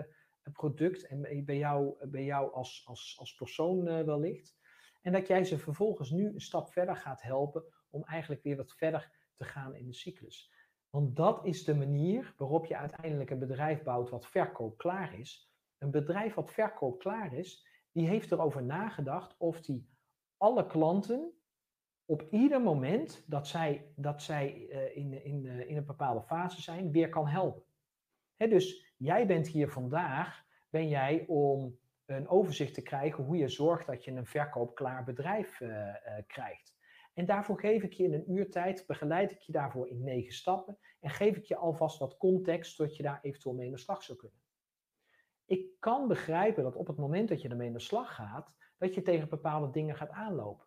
[0.52, 4.56] product en bij jou, bij jou als, als, als persoon uh, wellicht.
[5.04, 8.72] En dat jij ze vervolgens nu een stap verder gaat helpen om eigenlijk weer wat
[8.72, 10.52] verder te gaan in de cyclus.
[10.90, 15.52] Want dat is de manier waarop je uiteindelijk een bedrijf bouwt wat verkoopklaar is.
[15.78, 19.88] Een bedrijf wat verkoopklaar is, die heeft erover nagedacht of die
[20.36, 21.32] alle klanten
[22.04, 26.62] op ieder moment dat zij, dat zij uh, in, in, uh, in een bepaalde fase
[26.62, 27.62] zijn, weer kan helpen.
[28.36, 33.86] Dus jij bent hier vandaag, ben jij om een overzicht te krijgen hoe je zorgt
[33.86, 35.94] dat je een verkoopklaar bedrijf uh,
[36.26, 36.74] krijgt.
[37.14, 40.32] En daarvoor geef ik je in een uur tijd, begeleid ik je daarvoor in negen
[40.32, 43.78] stappen en geef ik je alvast wat context zodat je daar eventueel mee in de
[43.78, 44.38] slag zou kunnen.
[45.46, 48.94] Ik kan begrijpen dat op het moment dat je ermee in de slag gaat, dat
[48.94, 50.66] je tegen bepaalde dingen gaat aanlopen.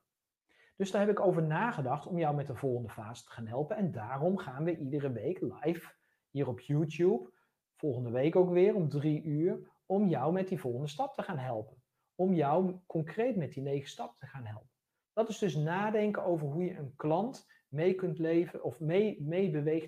[0.75, 3.77] Dus daar heb ik over nagedacht om jou met de volgende fase te gaan helpen.
[3.77, 5.93] En daarom gaan we iedere week live
[6.29, 7.31] hier op YouTube,
[7.75, 11.38] volgende week ook weer om drie uur, om jou met die volgende stap te gaan
[11.38, 11.81] helpen.
[12.15, 14.69] Om jou concreet met die negen stappen te gaan helpen.
[15.13, 19.21] Dat is dus nadenken over hoe je een klant mee kunt leven of mee,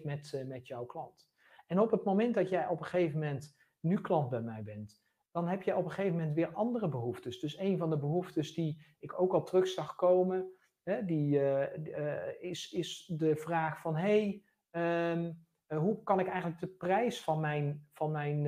[0.04, 1.30] met, uh, met jouw klant.
[1.68, 5.04] En op het moment dat jij op een gegeven moment nu klant bij mij bent,
[5.32, 7.40] dan heb je op een gegeven moment weer andere behoeftes.
[7.40, 12.42] Dus een van de behoeftes die ik ook al terug zag komen, hè, die, uh,
[12.42, 15.48] is, is de vraag van hey, um,
[15.78, 18.48] hoe kan ik eigenlijk de prijs van mijn, van mijn,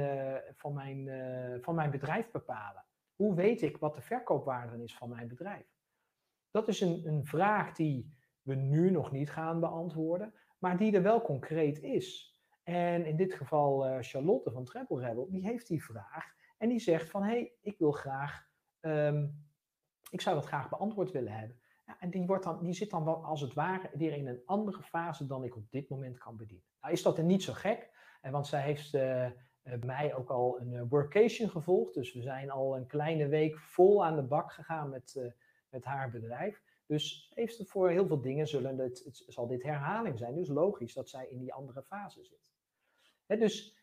[0.55, 1.09] van mijn,
[1.61, 2.86] van mijn bedrijf bepalen?
[3.15, 5.65] Hoe weet ik wat de verkoopwaarde is van mijn bedrijf?
[6.51, 11.01] Dat is een, een vraag die we nu nog niet gaan beantwoorden, maar die er
[11.01, 12.36] wel concreet is.
[12.63, 17.09] En in dit geval Charlotte van Treble Rebel, die heeft die vraag en die zegt
[17.09, 18.47] van, hé, hey, ik wil graag,
[18.82, 19.45] um,
[20.09, 21.59] ik zou dat graag beantwoord willen hebben.
[21.86, 24.41] Ja, en die, wordt dan, die zit dan wel als het ware weer in een
[24.45, 26.70] andere fase dan ik op dit moment kan bedienen.
[26.82, 27.90] Nou is dat er niet zo gek,
[28.22, 29.28] want zij heeft uh,
[29.82, 31.94] mij ook al een workation gevolgd.
[31.94, 35.34] Dus we zijn al een kleine week vol aan de bak gegaan met
[35.72, 36.62] met haar bedrijf.
[36.86, 40.36] Dus heeft voor heel veel dingen zullen het, het, zal dit herhaling zijn.
[40.36, 43.40] Dus logisch dat zij in die andere fase zit.
[43.40, 43.80] dus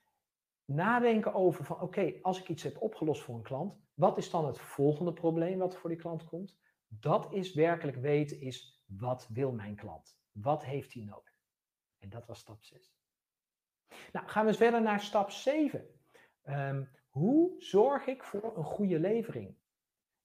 [0.64, 4.46] nadenken over van oké, als ik iets heb opgelost voor een klant, wat is dan
[4.46, 6.56] het volgende probleem wat voor die klant komt?
[6.88, 10.18] Dat is werkelijk weten is wat wil mijn klant?
[10.32, 11.27] Wat heeft hij nodig?
[11.98, 12.96] En dat was stap 6.
[14.12, 15.80] Nou, gaan we verder naar stap 7.
[15.80, 15.86] Um,
[16.42, 19.56] ehm, hoe zorg ik voor een goede levering?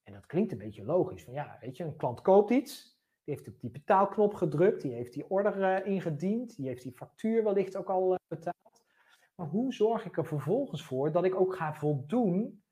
[0.03, 1.23] En dat klinkt een beetje logisch.
[1.23, 4.93] Van ja, weet je, een klant koopt iets, die heeft op die betaalknop gedrukt, die
[4.93, 8.83] heeft die order uh, ingediend, die heeft die factuur wellicht ook al uh, betaald.
[9.35, 12.63] Maar hoe zorg ik er vervolgens voor dat ik ook ga voldoen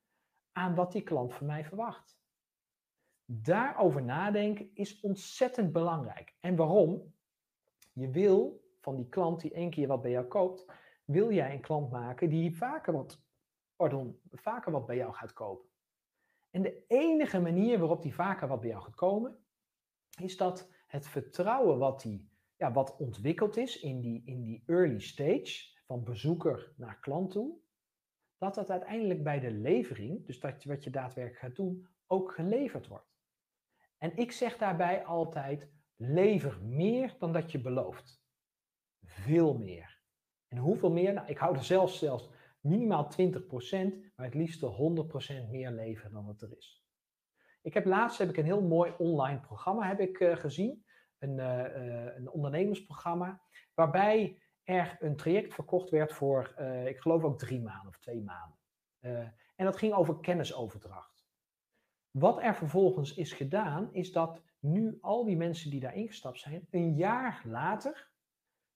[0.51, 2.19] aan wat die klant van mij verwacht?
[3.25, 6.35] Daarover nadenken is ontzettend belangrijk.
[6.39, 7.13] En waarom?
[7.93, 10.65] Je wil van die klant die één keer wat bij jou koopt,
[11.05, 13.21] wil jij een klant maken die vaker wat,
[13.75, 15.69] pardon, vaker wat bij jou gaat kopen.
[16.49, 19.45] En de enige manier waarop die vaker wat bij jou gaat komen,
[20.19, 24.99] is dat het vertrouwen wat die, ja, wat ontwikkeld is in die, in die early
[24.99, 27.57] stage, van bezoeker naar klant toe,
[28.37, 32.87] dat dat uiteindelijk bij de levering, dus dat wat je daadwerkelijk gaat doen, ook geleverd
[32.87, 33.11] wordt.
[33.97, 38.20] En ik zeg daarbij altijd, lever meer dan dat je belooft.
[39.11, 40.01] Veel meer.
[40.47, 41.13] En hoeveel meer?
[41.13, 43.15] Nou, ik hou er zelfs, zelfs minimaal 20%,
[44.15, 46.85] maar het liefst 100% meer leveren dan het er is.
[47.61, 50.85] Ik heb laatst heb ik een heel mooi online programma heb ik, uh, gezien.
[51.17, 53.41] Een, uh, een ondernemersprogramma.
[53.73, 58.57] Waarbij er een traject verkocht werd voor, ik geloof ook drie maanden of twee maanden.
[59.55, 61.25] en dat ging over kennisoverdracht.
[62.11, 66.67] Wat er vervolgens is gedaan, is dat nu al die mensen die daar ingestapt zijn,
[66.69, 68.10] een jaar later,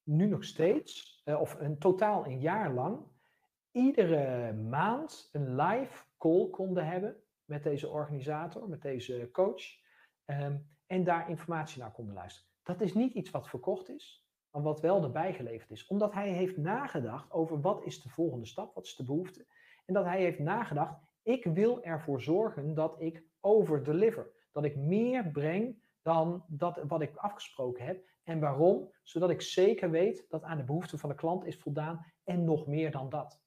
[0.06, 3.00] nu nog steeds, of een totaal een jaar lang,
[3.72, 9.64] iedere maand een live call konden hebben met deze organisator, met deze coach,
[10.26, 12.50] um, en daar informatie naar konden luisteren.
[12.64, 15.88] Dat is niet iets wat verkocht is, maar wat wel erbij geleverd is.
[15.88, 19.46] Omdat hij heeft nagedacht over wat is de volgende stap, wat is de behoefte.
[19.86, 24.32] En dat hij heeft nagedacht, ik wil ervoor zorgen dat ik overdeliver.
[24.52, 28.04] Dat ik meer breng dan dat, wat ik afgesproken heb.
[28.26, 28.92] En waarom?
[29.04, 32.68] Zodat ik zeker weet dat aan de behoeften van de klant is voldaan en nog
[32.68, 33.44] meer dan dat.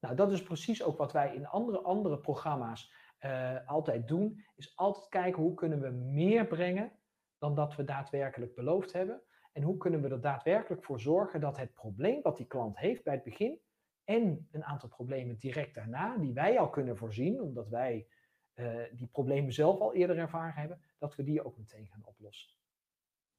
[0.00, 4.44] Nou, dat is precies ook wat wij in andere, andere programma's uh, altijd doen.
[4.56, 6.92] Is altijd kijken hoe kunnen we meer brengen
[7.38, 9.22] dan dat we daadwerkelijk beloofd hebben.
[9.52, 13.04] En hoe kunnen we er daadwerkelijk voor zorgen dat het probleem wat die klant heeft
[13.04, 13.60] bij het begin
[14.04, 18.06] en een aantal problemen direct daarna, die wij al kunnen voorzien, omdat wij
[18.54, 22.54] uh, die problemen zelf al eerder ervaren hebben, dat we die ook meteen gaan oplossen.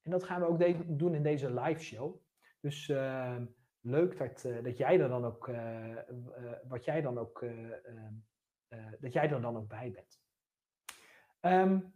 [0.07, 2.15] En dat gaan we ook doen in deze live show.
[2.59, 3.35] Dus uh,
[3.81, 5.51] leuk dat, uh, dat jij er dan ook,
[6.67, 7.45] wat jij dan ook,
[8.99, 10.21] dat jij er dan ook bij bent.
[11.41, 11.93] Um,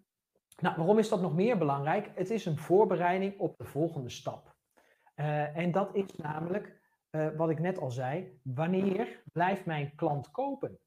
[0.61, 2.11] nou, waarom is dat nog meer belangrijk?
[2.15, 4.55] Het is een voorbereiding op de volgende stap.
[5.53, 6.81] En dat is namelijk,
[7.35, 10.79] wat ik net al zei, wanneer blijft mijn klant kopen?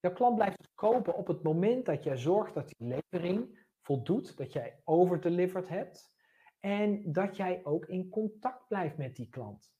[0.00, 3.57] Jouw klant blijft kopen op het moment dat jij zorgt dat die levering
[3.88, 6.14] voldoet, dat jij overdelivered hebt
[6.60, 9.72] en dat jij ook in contact blijft met die klant.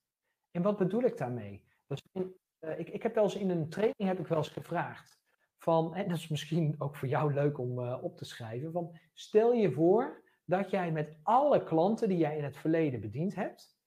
[0.50, 1.64] En wat bedoel ik daarmee?
[2.12, 5.20] In, uh, ik, ik heb wel eens in een training heb ik wel eens gevraagd
[5.58, 8.98] van, en dat is misschien ook voor jou leuk om uh, op te schrijven, van
[9.14, 13.78] stel je voor dat jij met alle klanten die jij in het verleden bediend hebt,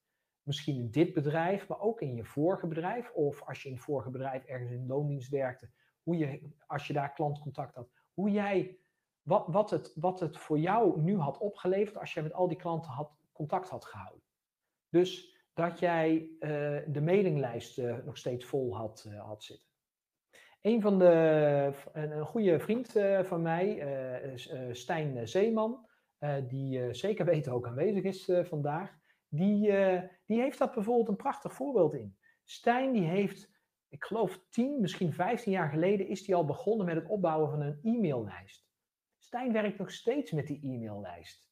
[0.42, 3.84] misschien in dit bedrijf, maar ook in je vorige bedrijf, of als je in het
[3.84, 5.70] vorige bedrijf ergens in loondienst werkte,
[6.02, 8.78] hoe je, als je daar klantcontact had, hoe jij,
[9.22, 12.56] wat, wat, het, wat het voor jou nu had opgeleverd als jij met al die
[12.56, 14.22] klanten had, contact had gehouden.
[14.88, 16.48] Dus dat jij uh,
[16.86, 19.66] de mailinglijst uh, nog steeds vol had, had zitten.
[20.60, 22.92] Een van de, een, een goede vriend
[23.22, 23.82] van mij,
[24.72, 25.86] Stijn Zeeman,
[26.48, 28.98] die zeker weten ook aanwezig is vandaag,
[29.28, 29.60] die,
[30.26, 32.16] die heeft dat bijvoorbeeld een prachtig voorbeeld in.
[32.44, 33.50] Stijn die heeft,
[33.88, 37.60] ik geloof 10, misschien 15 jaar geleden, is hij al begonnen met het opbouwen van
[37.60, 38.71] een e-maillijst.
[39.32, 41.50] Stijn werkt nog steeds met die e-maillijst.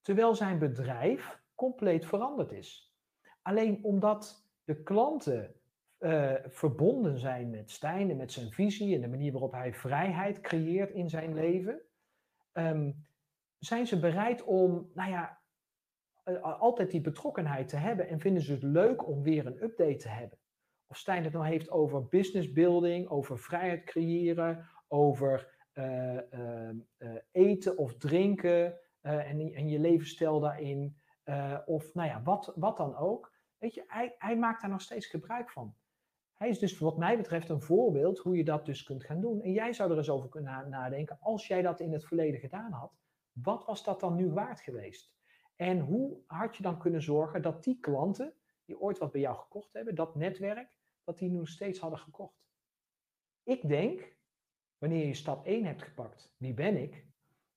[0.00, 2.94] Terwijl zijn bedrijf compleet veranderd is.
[3.42, 5.54] Alleen omdat de klanten
[5.98, 10.40] uh, verbonden zijn met Stijn en met zijn visie en de manier waarop hij vrijheid
[10.40, 11.80] creëert in zijn leven,
[12.52, 13.06] um,
[13.58, 15.40] zijn ze bereid om, nou ja,
[16.24, 19.96] uh, altijd die betrokkenheid te hebben en vinden ze het leuk om weer een update
[19.96, 20.38] te hebben.
[20.86, 25.53] Of Stijn het nou heeft over business building, over vrijheid creëren, over
[27.30, 30.96] eten of drinken en, en, je levensstijl daarin,
[31.64, 33.32] of nou ja, wat, wat dan ook.
[33.58, 35.74] Weet je, hij, hij maakt daar nog steeds gebruik van.
[36.34, 39.42] Hij is dus wat mij betreft een voorbeeld hoe je dat dus kunt gaan doen.
[39.42, 42.72] En jij zou er eens over kunnen nadenken, als jij dat in het verleden gedaan
[42.72, 42.96] had,
[43.32, 45.14] wat was dat dan nu waard geweest?
[45.56, 49.36] En hoe had je dan kunnen zorgen dat die klanten, die ooit wat bij jou
[49.36, 52.42] gekocht hebben, dat netwerk, dat die nu steeds hadden gekocht?
[53.42, 54.13] Ik denk,
[54.84, 57.06] wanneer je stap 1 hebt gepakt, wie ben ik?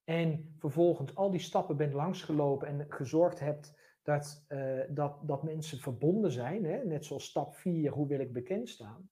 [0.03, 5.80] En vervolgens al die stappen bent langsgelopen en gezorgd hebt dat, uh, dat, dat mensen
[5.80, 6.84] verbonden zijn, hè?
[6.84, 9.09] net zoals stap 4, hoe wil ik bekend staan,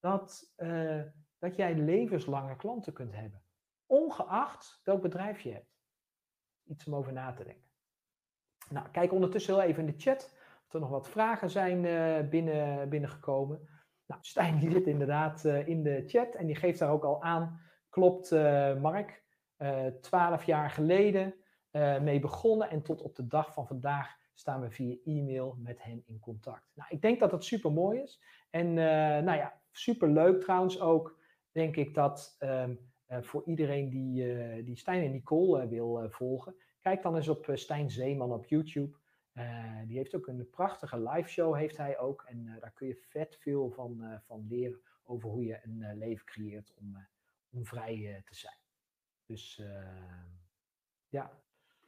[0.00, 1.02] dat, uh,
[1.38, 3.42] dat jij levenslange klanten kunt hebben.
[3.86, 5.78] Ongeacht welk bedrijf je hebt.
[6.64, 7.70] Iets om over na te denken.
[8.68, 10.36] Nou, kijk ondertussen heel even in de chat
[10.66, 13.68] of er nog wat vragen zijn uh, binnen, binnengekomen.
[14.06, 17.60] Nou, Stijn die zit inderdaad in de chat en die geeft daar ook al aan.
[17.88, 18.30] Klopt,
[18.80, 19.24] Mark.
[20.00, 21.34] Twaalf jaar geleden
[22.02, 26.02] mee begonnen en tot op de dag van vandaag staan we via e-mail met hen
[26.06, 26.70] in contact.
[26.74, 28.22] Nou, ik denk dat dat super mooi is.
[28.50, 28.74] En
[29.24, 31.18] nou ja, super leuk trouwens ook,
[31.52, 32.64] denk ik dat uh,
[33.20, 36.54] voor iedereen die, die Stijn en Nicole wil volgen.
[36.80, 38.96] kijk dan eens op Stijn Zeeman op YouTube.
[39.86, 42.24] Die heeft ook een prachtige live show, heeft hij ook.
[42.28, 46.74] En daar kun je vet veel van, van leren over hoe je een leven creëert
[46.74, 47.06] om,
[47.50, 48.58] om vrij te zijn.
[49.26, 49.62] Dus
[51.08, 51.30] ja.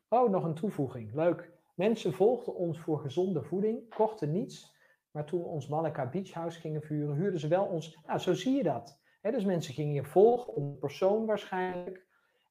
[0.09, 1.15] Oh, nog een toevoeging.
[1.15, 1.51] Leuk.
[1.75, 4.77] Mensen volgden ons voor gezonde voeding, kochten niets.
[5.11, 7.99] Maar toen we ons Malika Beach House gingen vuren, huurden ze wel ons.
[8.07, 9.01] Nou, zo zie je dat.
[9.23, 12.07] dus mensen gingen je volgen om persoon waarschijnlijk.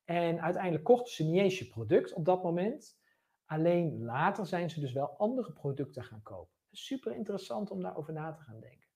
[0.06, 3.00] En uiteindelijk kochten ze niet eens je product op dat moment.
[3.48, 6.56] Alleen later zijn ze dus wel andere producten gaan kopen.
[6.72, 8.88] Super interessant om daarover na te gaan denken.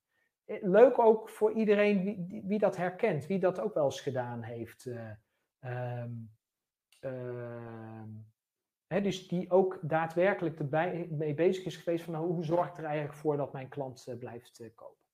[0.46, 4.42] Eh, leuk ook voor iedereen wie, wie dat herkent, wie dat ook wel eens gedaan
[4.42, 4.86] heeft.
[4.86, 6.06] Uh,
[8.88, 13.14] dus die ook daadwerkelijk erbij mee bezig is geweest van nou, hoe zorg er eigenlijk
[13.18, 15.06] voor dat mijn klant uh, blijft kopen.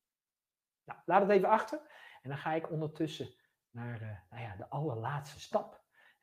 [0.83, 1.79] Nou, laat het even achter.
[2.21, 3.27] En dan ga ik ondertussen
[3.69, 5.76] naar nou ja, de allerlaatste stap.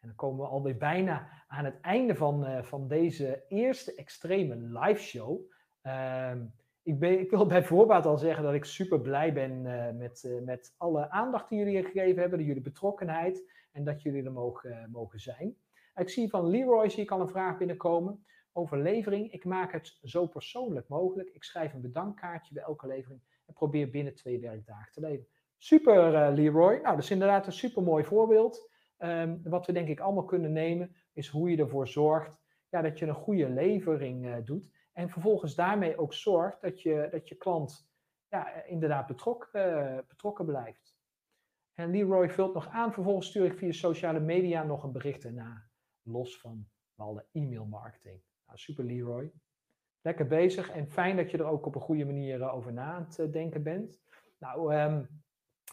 [0.04, 5.00] En dan komen we alweer bijna aan het einde van, van deze eerste extreme live
[5.00, 5.40] show.
[5.82, 6.44] Ehm,
[6.82, 9.62] ik, ben, ik, wil bij voorbaat al zeggen dat ik super blij ben
[9.96, 14.88] met, met alle aandacht die jullie gegeven hebben, jullie betrokkenheid en dat jullie er mogen,
[14.90, 15.56] mogen zijn.
[15.94, 19.32] Ik zie van Leroy zie ik al een vraag binnenkomen over levering.
[19.32, 21.28] Ik maak het zo persoonlijk mogelijk.
[21.28, 25.28] Ik schrijf een bedankkaartje bij elke levering en probeer binnen twee werkdagen te leveren.
[25.58, 26.72] Super Leroy.
[26.72, 28.72] Nou, dat is inderdaad een super mooi voorbeeld.
[29.04, 32.98] Um, wat we denk ik allemaal kunnen nemen is hoe je ervoor zorgt ja, dat
[32.98, 34.70] je een goede levering uh, doet.
[34.92, 37.88] En vervolgens daarmee ook zorgt dat je, dat je klant
[38.28, 40.96] ja, inderdaad betrokken, uh, betrokken blijft.
[41.72, 42.92] En Leroy vult nog aan.
[42.92, 45.68] Vervolgens stuur ik via sociale media nog een bericht erna
[46.02, 48.22] los van alle e-mail marketing.
[48.46, 49.32] Nou, super Leroy.
[50.00, 52.92] Lekker bezig en fijn dat je er ook op een goede manier eh, over na
[52.92, 54.00] aan het eh, denken bent.
[54.38, 55.23] Nou, um,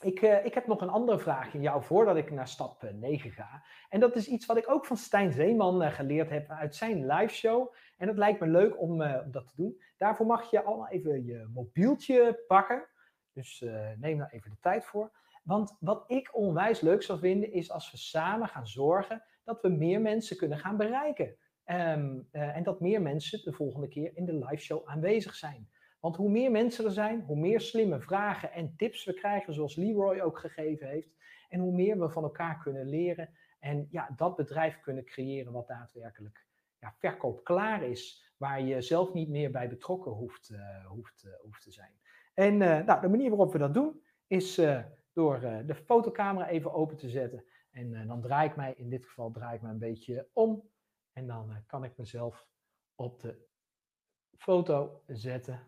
[0.02, 3.32] ik, uh, ik heb nog een andere vraag in jou voordat ik naar stap 9
[3.32, 3.64] ga.
[3.90, 7.06] En dat is iets wat ik ook van Stijn Zeeman uh, geleerd heb uit zijn
[7.06, 7.74] live show.
[7.98, 8.98] En het lijkt me leuk om,
[9.32, 9.82] dat te doen.
[9.98, 12.88] Daarvoor mag je allemaal even je mobieltje pakken.
[13.34, 13.66] Dus
[13.98, 15.12] neem daar even de tijd voor.
[15.44, 19.70] Want wat ik onwijs leuk zou vinden is als we samen gaan zorgen dat we
[19.70, 21.36] meer mensen kunnen gaan bereiken.
[21.66, 21.94] Uh,
[22.32, 25.70] en dat meer mensen de volgende keer in de live show aanwezig zijn.
[26.02, 29.76] Want hoe meer mensen er zijn, hoe meer slimme vragen en tips we krijgen, zoals
[29.76, 31.16] Leroy ook gegeven heeft.
[31.50, 33.30] En hoe meer we van elkaar kunnen leren.
[33.60, 36.46] En ja, dat bedrijf kunnen creëren wat daadwerkelijk
[36.80, 38.34] ja, verkoop klaar is.
[38.38, 42.00] Waar je zelf niet meer bij betrokken hoeft, uh, hoeft, uh, hoeft te zijn.
[42.34, 44.62] En nou, de manier waarop we dat doen, is
[45.14, 47.44] door de fotocamera even open te zetten.
[47.72, 50.70] En dan draai ik mij, in dit geval draai ik me een beetje om.
[51.14, 52.48] En dan kan ik mezelf
[52.96, 53.48] op de
[54.38, 55.60] foto zetten.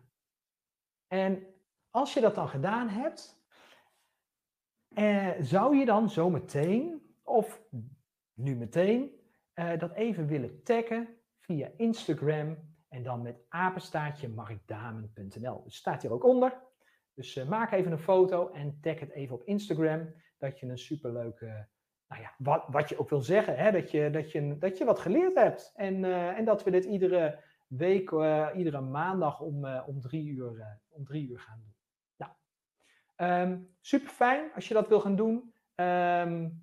[1.06, 1.46] En
[1.90, 3.42] als je dat dan gedaan hebt,
[4.88, 7.62] uh, zou je dan zo meteen, of
[8.32, 9.22] nu meteen,
[9.54, 11.08] dat even willen taggen
[11.40, 12.56] via Instagram
[12.88, 15.62] en dan met apenstaartje markdamen.nl.
[15.64, 16.62] Dus staat hier ook onder.
[17.14, 21.68] Dus maak even een foto en tag het even op Instagram, dat je een superleuke
[22.08, 24.84] nou ja, wat, wat je ook wil zeggen, hè, dat, je, dat, je, dat je
[24.84, 25.72] wat geleerd hebt.
[25.76, 30.28] En, uh, en dat we dit iedere week, uh, iedere maandag om, uh, om, drie
[30.28, 31.74] uur, om drie uur gaan doen.
[32.16, 32.32] Nou,
[33.50, 35.54] um, super fijn als je dat wil gaan doen.
[35.74, 36.62] Um,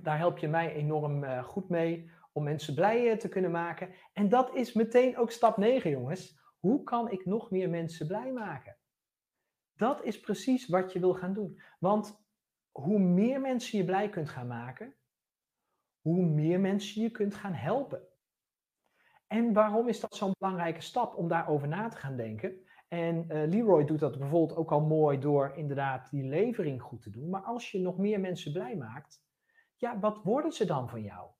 [0.00, 3.94] daar help je mij enorm goed mee om mensen blij te kunnen maken.
[4.12, 6.38] En dat is meteen ook stap 9, jongens.
[6.58, 8.76] Hoe kan ik nog meer mensen blij maken?
[9.76, 11.60] Dat is precies wat je wil gaan doen.
[11.78, 12.26] Want
[12.70, 14.94] hoe meer mensen je blij kunt gaan maken,
[16.00, 18.07] hoe meer mensen je kunt gaan helpen.
[19.28, 22.66] En waarom is dat zo'n belangrijke stap om daarover na te gaan denken?
[22.88, 27.10] En uh, Leroy doet dat bijvoorbeeld ook al mooi door inderdaad die levering goed te
[27.10, 27.30] doen.
[27.30, 29.22] Maar als je nog meer mensen blij maakt,
[29.76, 31.30] ja, wat worden ze dan van jou?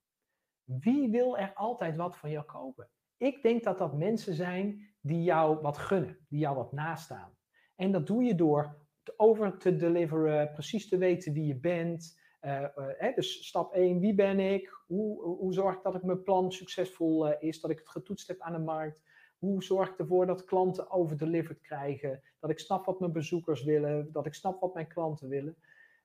[0.64, 2.88] Wie wil er altijd wat van jou kopen?
[3.16, 7.36] Ik denk dat dat mensen zijn die jou wat gunnen, die jou wat nastaan.
[7.76, 8.86] En dat doe je door
[9.16, 12.20] over te deliveren, precies te weten wie je bent.
[12.40, 14.82] Uh, dus stap 1, wie ben ik?
[14.86, 17.60] Hoe, hoe zorg ik dat ik mijn plan succesvol uh, is?
[17.60, 19.00] Dat ik het getoetst heb aan de markt?
[19.38, 22.22] Hoe zorg ik ervoor dat klanten overdelivered krijgen?
[22.38, 24.12] Dat ik snap wat mijn bezoekers willen?
[24.12, 25.56] Dat ik snap wat mijn klanten willen?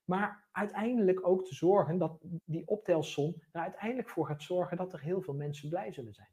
[0.06, 5.02] Maar uiteindelijk ook te zorgen dat die optelsom er uiteindelijk voor gaat zorgen dat er
[5.02, 6.30] heel veel mensen blij zullen zijn.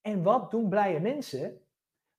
[0.00, 1.60] En wat doen blije mensen?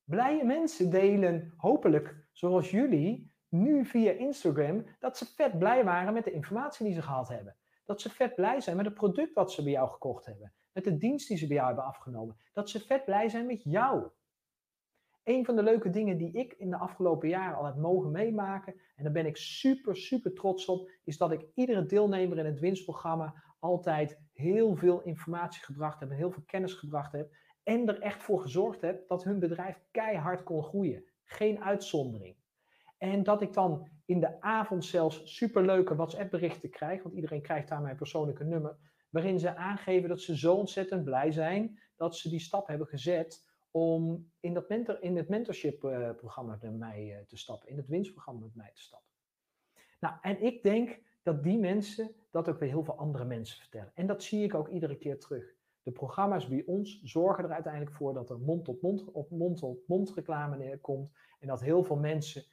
[0.04, 3.30] Blije mensen delen hopelijk, zoals jullie,
[3.62, 7.56] nu via Instagram dat ze vet blij waren met de informatie die ze gehad hebben.
[7.84, 10.52] Dat ze vet blij zijn met het product wat ze bij jou gekocht hebben.
[10.72, 12.36] Met de dienst die ze bij jou hebben afgenomen.
[12.52, 14.08] Dat ze vet blij zijn met jou.
[15.24, 18.74] Een van de leuke dingen die ik in de afgelopen jaren al heb mogen meemaken,
[18.96, 22.60] en daar ben ik super, super trots op, is dat ik iedere deelnemer in het
[22.60, 28.22] winstprogramma altijd heel veel informatie gebracht heb, heel veel kennis gebracht heb en er echt
[28.22, 31.04] voor gezorgd heb dat hun bedrijf keihard kon groeien.
[31.24, 32.35] Geen uitzondering.
[32.98, 37.80] En dat ik dan in de avond zelfs superleuke WhatsApp-berichten krijg, want iedereen krijgt daar
[37.80, 38.76] mijn persoonlijke nummer,
[39.10, 43.44] waarin ze aangeven dat ze zo ontzettend blij zijn dat ze die stap hebben gezet
[43.70, 48.40] om in, dat mentor, in het mentorship-programma met mij eh, te stappen, in het winstprogramma
[48.40, 49.10] met mij te stappen.
[50.00, 53.92] Nou, en ik denk dat die mensen dat ook weer heel veel andere mensen vertellen.
[53.94, 55.54] En dat zie ik ook iedere keer terug.
[55.82, 61.12] De programma's bij ons zorgen er uiteindelijk voor dat er mond-tot-mond op mond-tot-mond reclame komt.
[61.38, 62.44] En dat heel veel mensen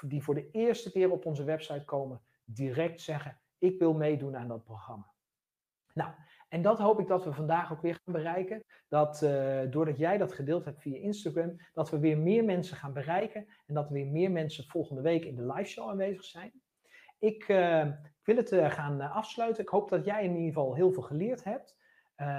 [0.00, 4.48] die voor de eerste keer op onze website komen, direct zeggen: Ik wil meedoen aan
[4.48, 5.12] dat programma.
[5.94, 6.10] Nou,
[6.48, 8.64] en dat hoop ik dat we vandaag ook weer gaan bereiken.
[8.88, 12.92] Dat uh, doordat jij dat gedeeld hebt via Instagram, dat we weer meer mensen gaan
[12.92, 13.46] bereiken.
[13.66, 16.52] En dat er weer meer mensen volgende week in de live show aanwezig zijn.
[17.18, 17.88] Ik, uh,
[18.22, 19.62] wil het uh, gaan afsluiten.
[19.62, 21.76] Ik hoop dat jij in ieder geval heel veel geleerd hebt.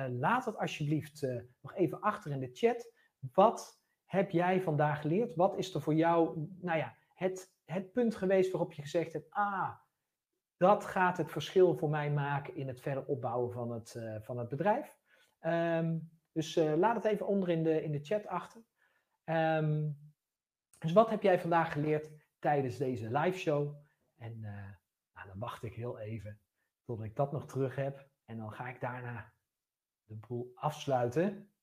[0.09, 1.27] laat het alsjeblieft
[1.61, 2.91] nog even achter in de chat.
[3.33, 5.35] Wat heb jij vandaag geleerd?
[5.35, 9.29] Wat is er voor jou nou ja, het, het punt geweest waarop je gezegd hebt:
[9.29, 9.69] Ah,
[10.57, 14.37] dat gaat het verschil voor mij maken in het verder opbouwen van het, uh, van
[14.37, 14.97] het bedrijf.
[15.41, 18.61] Um, dus uh, laat het even onder in de, in de chat achter.
[19.25, 19.97] Um,
[20.79, 23.75] dus wat heb jij vandaag geleerd tijdens deze live show?
[24.17, 24.69] En uh,
[25.13, 26.41] nou, dan wacht ik heel even
[26.83, 28.07] tot ik dat nog terug heb.
[28.25, 29.33] En dan ga ik daarna
[30.03, 31.53] de boel afsluiten.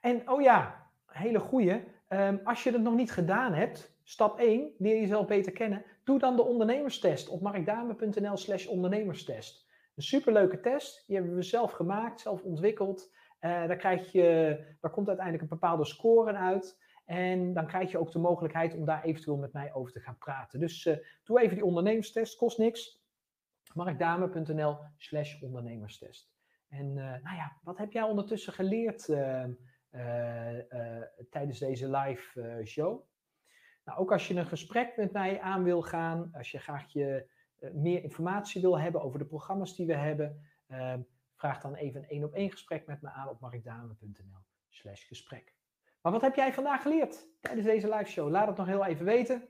[0.00, 1.84] En oh ja, hele goeie.
[2.08, 5.84] Um, als je het nog niet gedaan hebt, stap 1, leer jezelf beter kennen.
[6.04, 9.70] Doe dan de ondernemerstest op markdame.nl slash ondernemerstest.
[9.94, 13.10] Een superleuke test, die hebben we zelf gemaakt, zelf ontwikkeld.
[13.40, 16.80] Uh, daar, krijg je, daar komt uiteindelijk een bepaalde score uit.
[17.04, 20.18] En dan krijg je ook de mogelijkheid om daar eventueel met mij over te gaan
[20.18, 20.60] praten.
[20.60, 23.02] Dus uh, doe even die ondernemerstest, kost niks.
[23.74, 26.30] markdame.nl slash ondernemerstest.
[26.68, 29.04] En uh, nou ja, wat heb jij ondertussen geleerd
[31.30, 33.02] tijdens deze live show?
[33.84, 37.26] Nou, ook als je een gesprek met mij aan wil gaan, als je graag je,
[37.60, 40.94] uh, meer informatie wil hebben over de programma's die we hebben, uh,
[41.34, 45.54] vraag dan even een één op één gesprek met me aan op markdame.nl slash gesprek.
[46.00, 48.30] Maar wat heb jij vandaag geleerd tijdens deze live show?
[48.30, 49.48] Laat het nog heel even weten.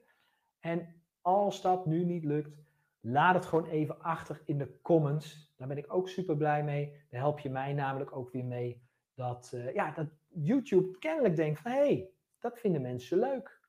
[0.60, 2.60] En als dat nu niet lukt,
[3.00, 5.52] laat het gewoon even achter in de comments.
[5.56, 7.04] Daar ben ik ook super blij mee.
[7.10, 8.82] Daar help je mij namelijk ook weer mee
[9.14, 13.60] dat, uh, ja, dat YouTube kennelijk denkt van hé, hey, dat vinden mensen leuk.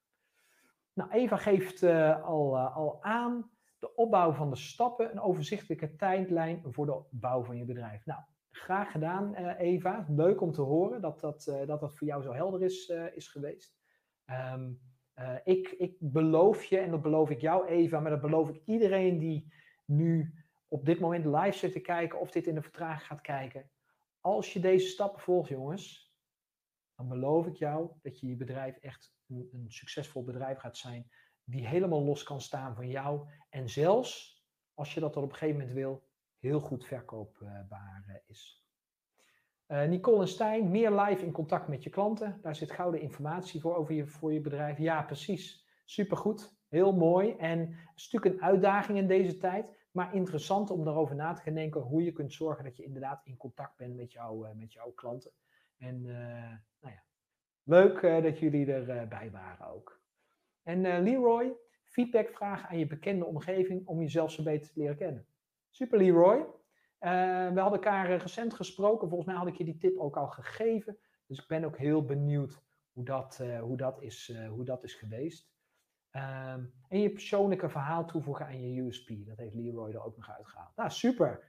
[0.94, 5.96] Nou, Eva geeft uh, al, uh, al aan de opbouw van de stappen, een overzichtelijke
[5.96, 8.06] tijdlijn voor de bouw van je bedrijf.
[8.06, 8.22] Nou,
[8.52, 10.06] graag gedaan uh, Eva.
[10.10, 13.76] Leuk om te horen dat dat, dat, dat voor jou zo helder is, is geweest.
[14.26, 14.80] Um,
[15.44, 19.18] ik, ik beloof je, en dat beloof ik jou Eva, maar dat beloof ik iedereen
[19.18, 19.54] die
[19.86, 20.34] nu
[20.68, 23.70] op dit moment live zit te kijken of dit in de vertraging gaat kijken.
[24.22, 26.14] Als je deze stappen volgt jongens,
[26.96, 29.14] dan beloof ik jou dat je je bedrijf echt
[29.51, 31.11] een, succesvol bedrijf gaat zijn,
[31.43, 33.27] die helemaal los kan staan van jou.
[33.49, 36.07] En zelfs, als je dat dan op een gegeven moment wil,
[36.38, 38.63] heel goed verkoopbaar eh, is.
[39.67, 42.39] Uh, Nicole en Stijn, meer live in contact met je klanten.
[42.41, 44.77] Daar zit gouden informatie voor over je, voor je bedrijf.
[44.77, 45.67] Ja, precies.
[45.86, 46.55] Supergoed.
[46.67, 47.36] Heel mooi.
[47.36, 49.81] En stuk een uitdaging in deze tijd.
[49.91, 53.25] Maar interessant om daarover na te gaan denken hoe je kunt zorgen dat je inderdaad
[53.25, 55.31] in contact bent met, jou, uh, met jouw klanten.
[55.77, 57.03] En nou ja,
[57.64, 60.01] Leuk uh, dat jullie erbij uh, waren ook.
[60.64, 61.53] En uh, Leroy,
[61.84, 65.26] feedback vragen aan je bekende omgeving om jezelf zo beter te leren kennen.
[65.70, 66.45] Super Leroy.
[66.99, 67.07] we
[67.55, 69.07] hadden elkaar recent gesproken.
[69.07, 70.97] Volgens mij had ik je die tip ook al gegeven.
[71.28, 72.61] Dus ik ben ook heel benieuwd
[72.91, 75.51] hoe dat, hoe dat, is, hoe dat is geweest.
[76.16, 79.09] Um, en je persoonlijke verhaal toevoegen aan je USP.
[79.26, 80.76] Dat heeft Leroy er ook nog uitgehaald.
[80.76, 81.43] Nou, super.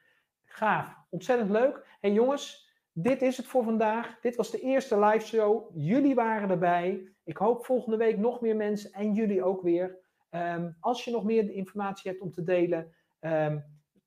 [0.44, 0.96] Gaaf.
[1.10, 1.86] Ontzettend leuk.
[2.00, 2.63] En jongens,
[2.94, 4.20] dit is het voor vandaag.
[4.20, 5.70] Dit was de eerste live show.
[5.74, 7.08] Jullie waren erbij.
[7.24, 9.98] Ik hoop volgende week nog meer mensen en jullie ook weer.
[10.30, 13.64] Um, als je nog meer informatie hebt om te delen, um,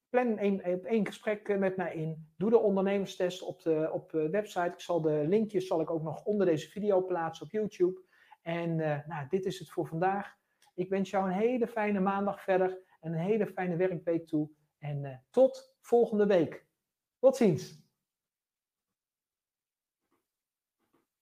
[0.09, 0.61] plan een,
[0.93, 2.27] een gesprek eh, met mij in.
[2.37, 4.71] Doe de ondernemerstest op de, op de website.
[4.73, 8.01] Ik zal de linkjes zal ik ook nog onder deze video plaatsen op YouTube.
[8.41, 10.35] En uh, nou, dit is het voor vandaag.
[10.75, 14.49] Ik wens jou een hele fijne maandag verder en een hele fijne werkweek toe.
[14.79, 16.65] En tot volgende week.
[17.19, 17.86] Tot ziens.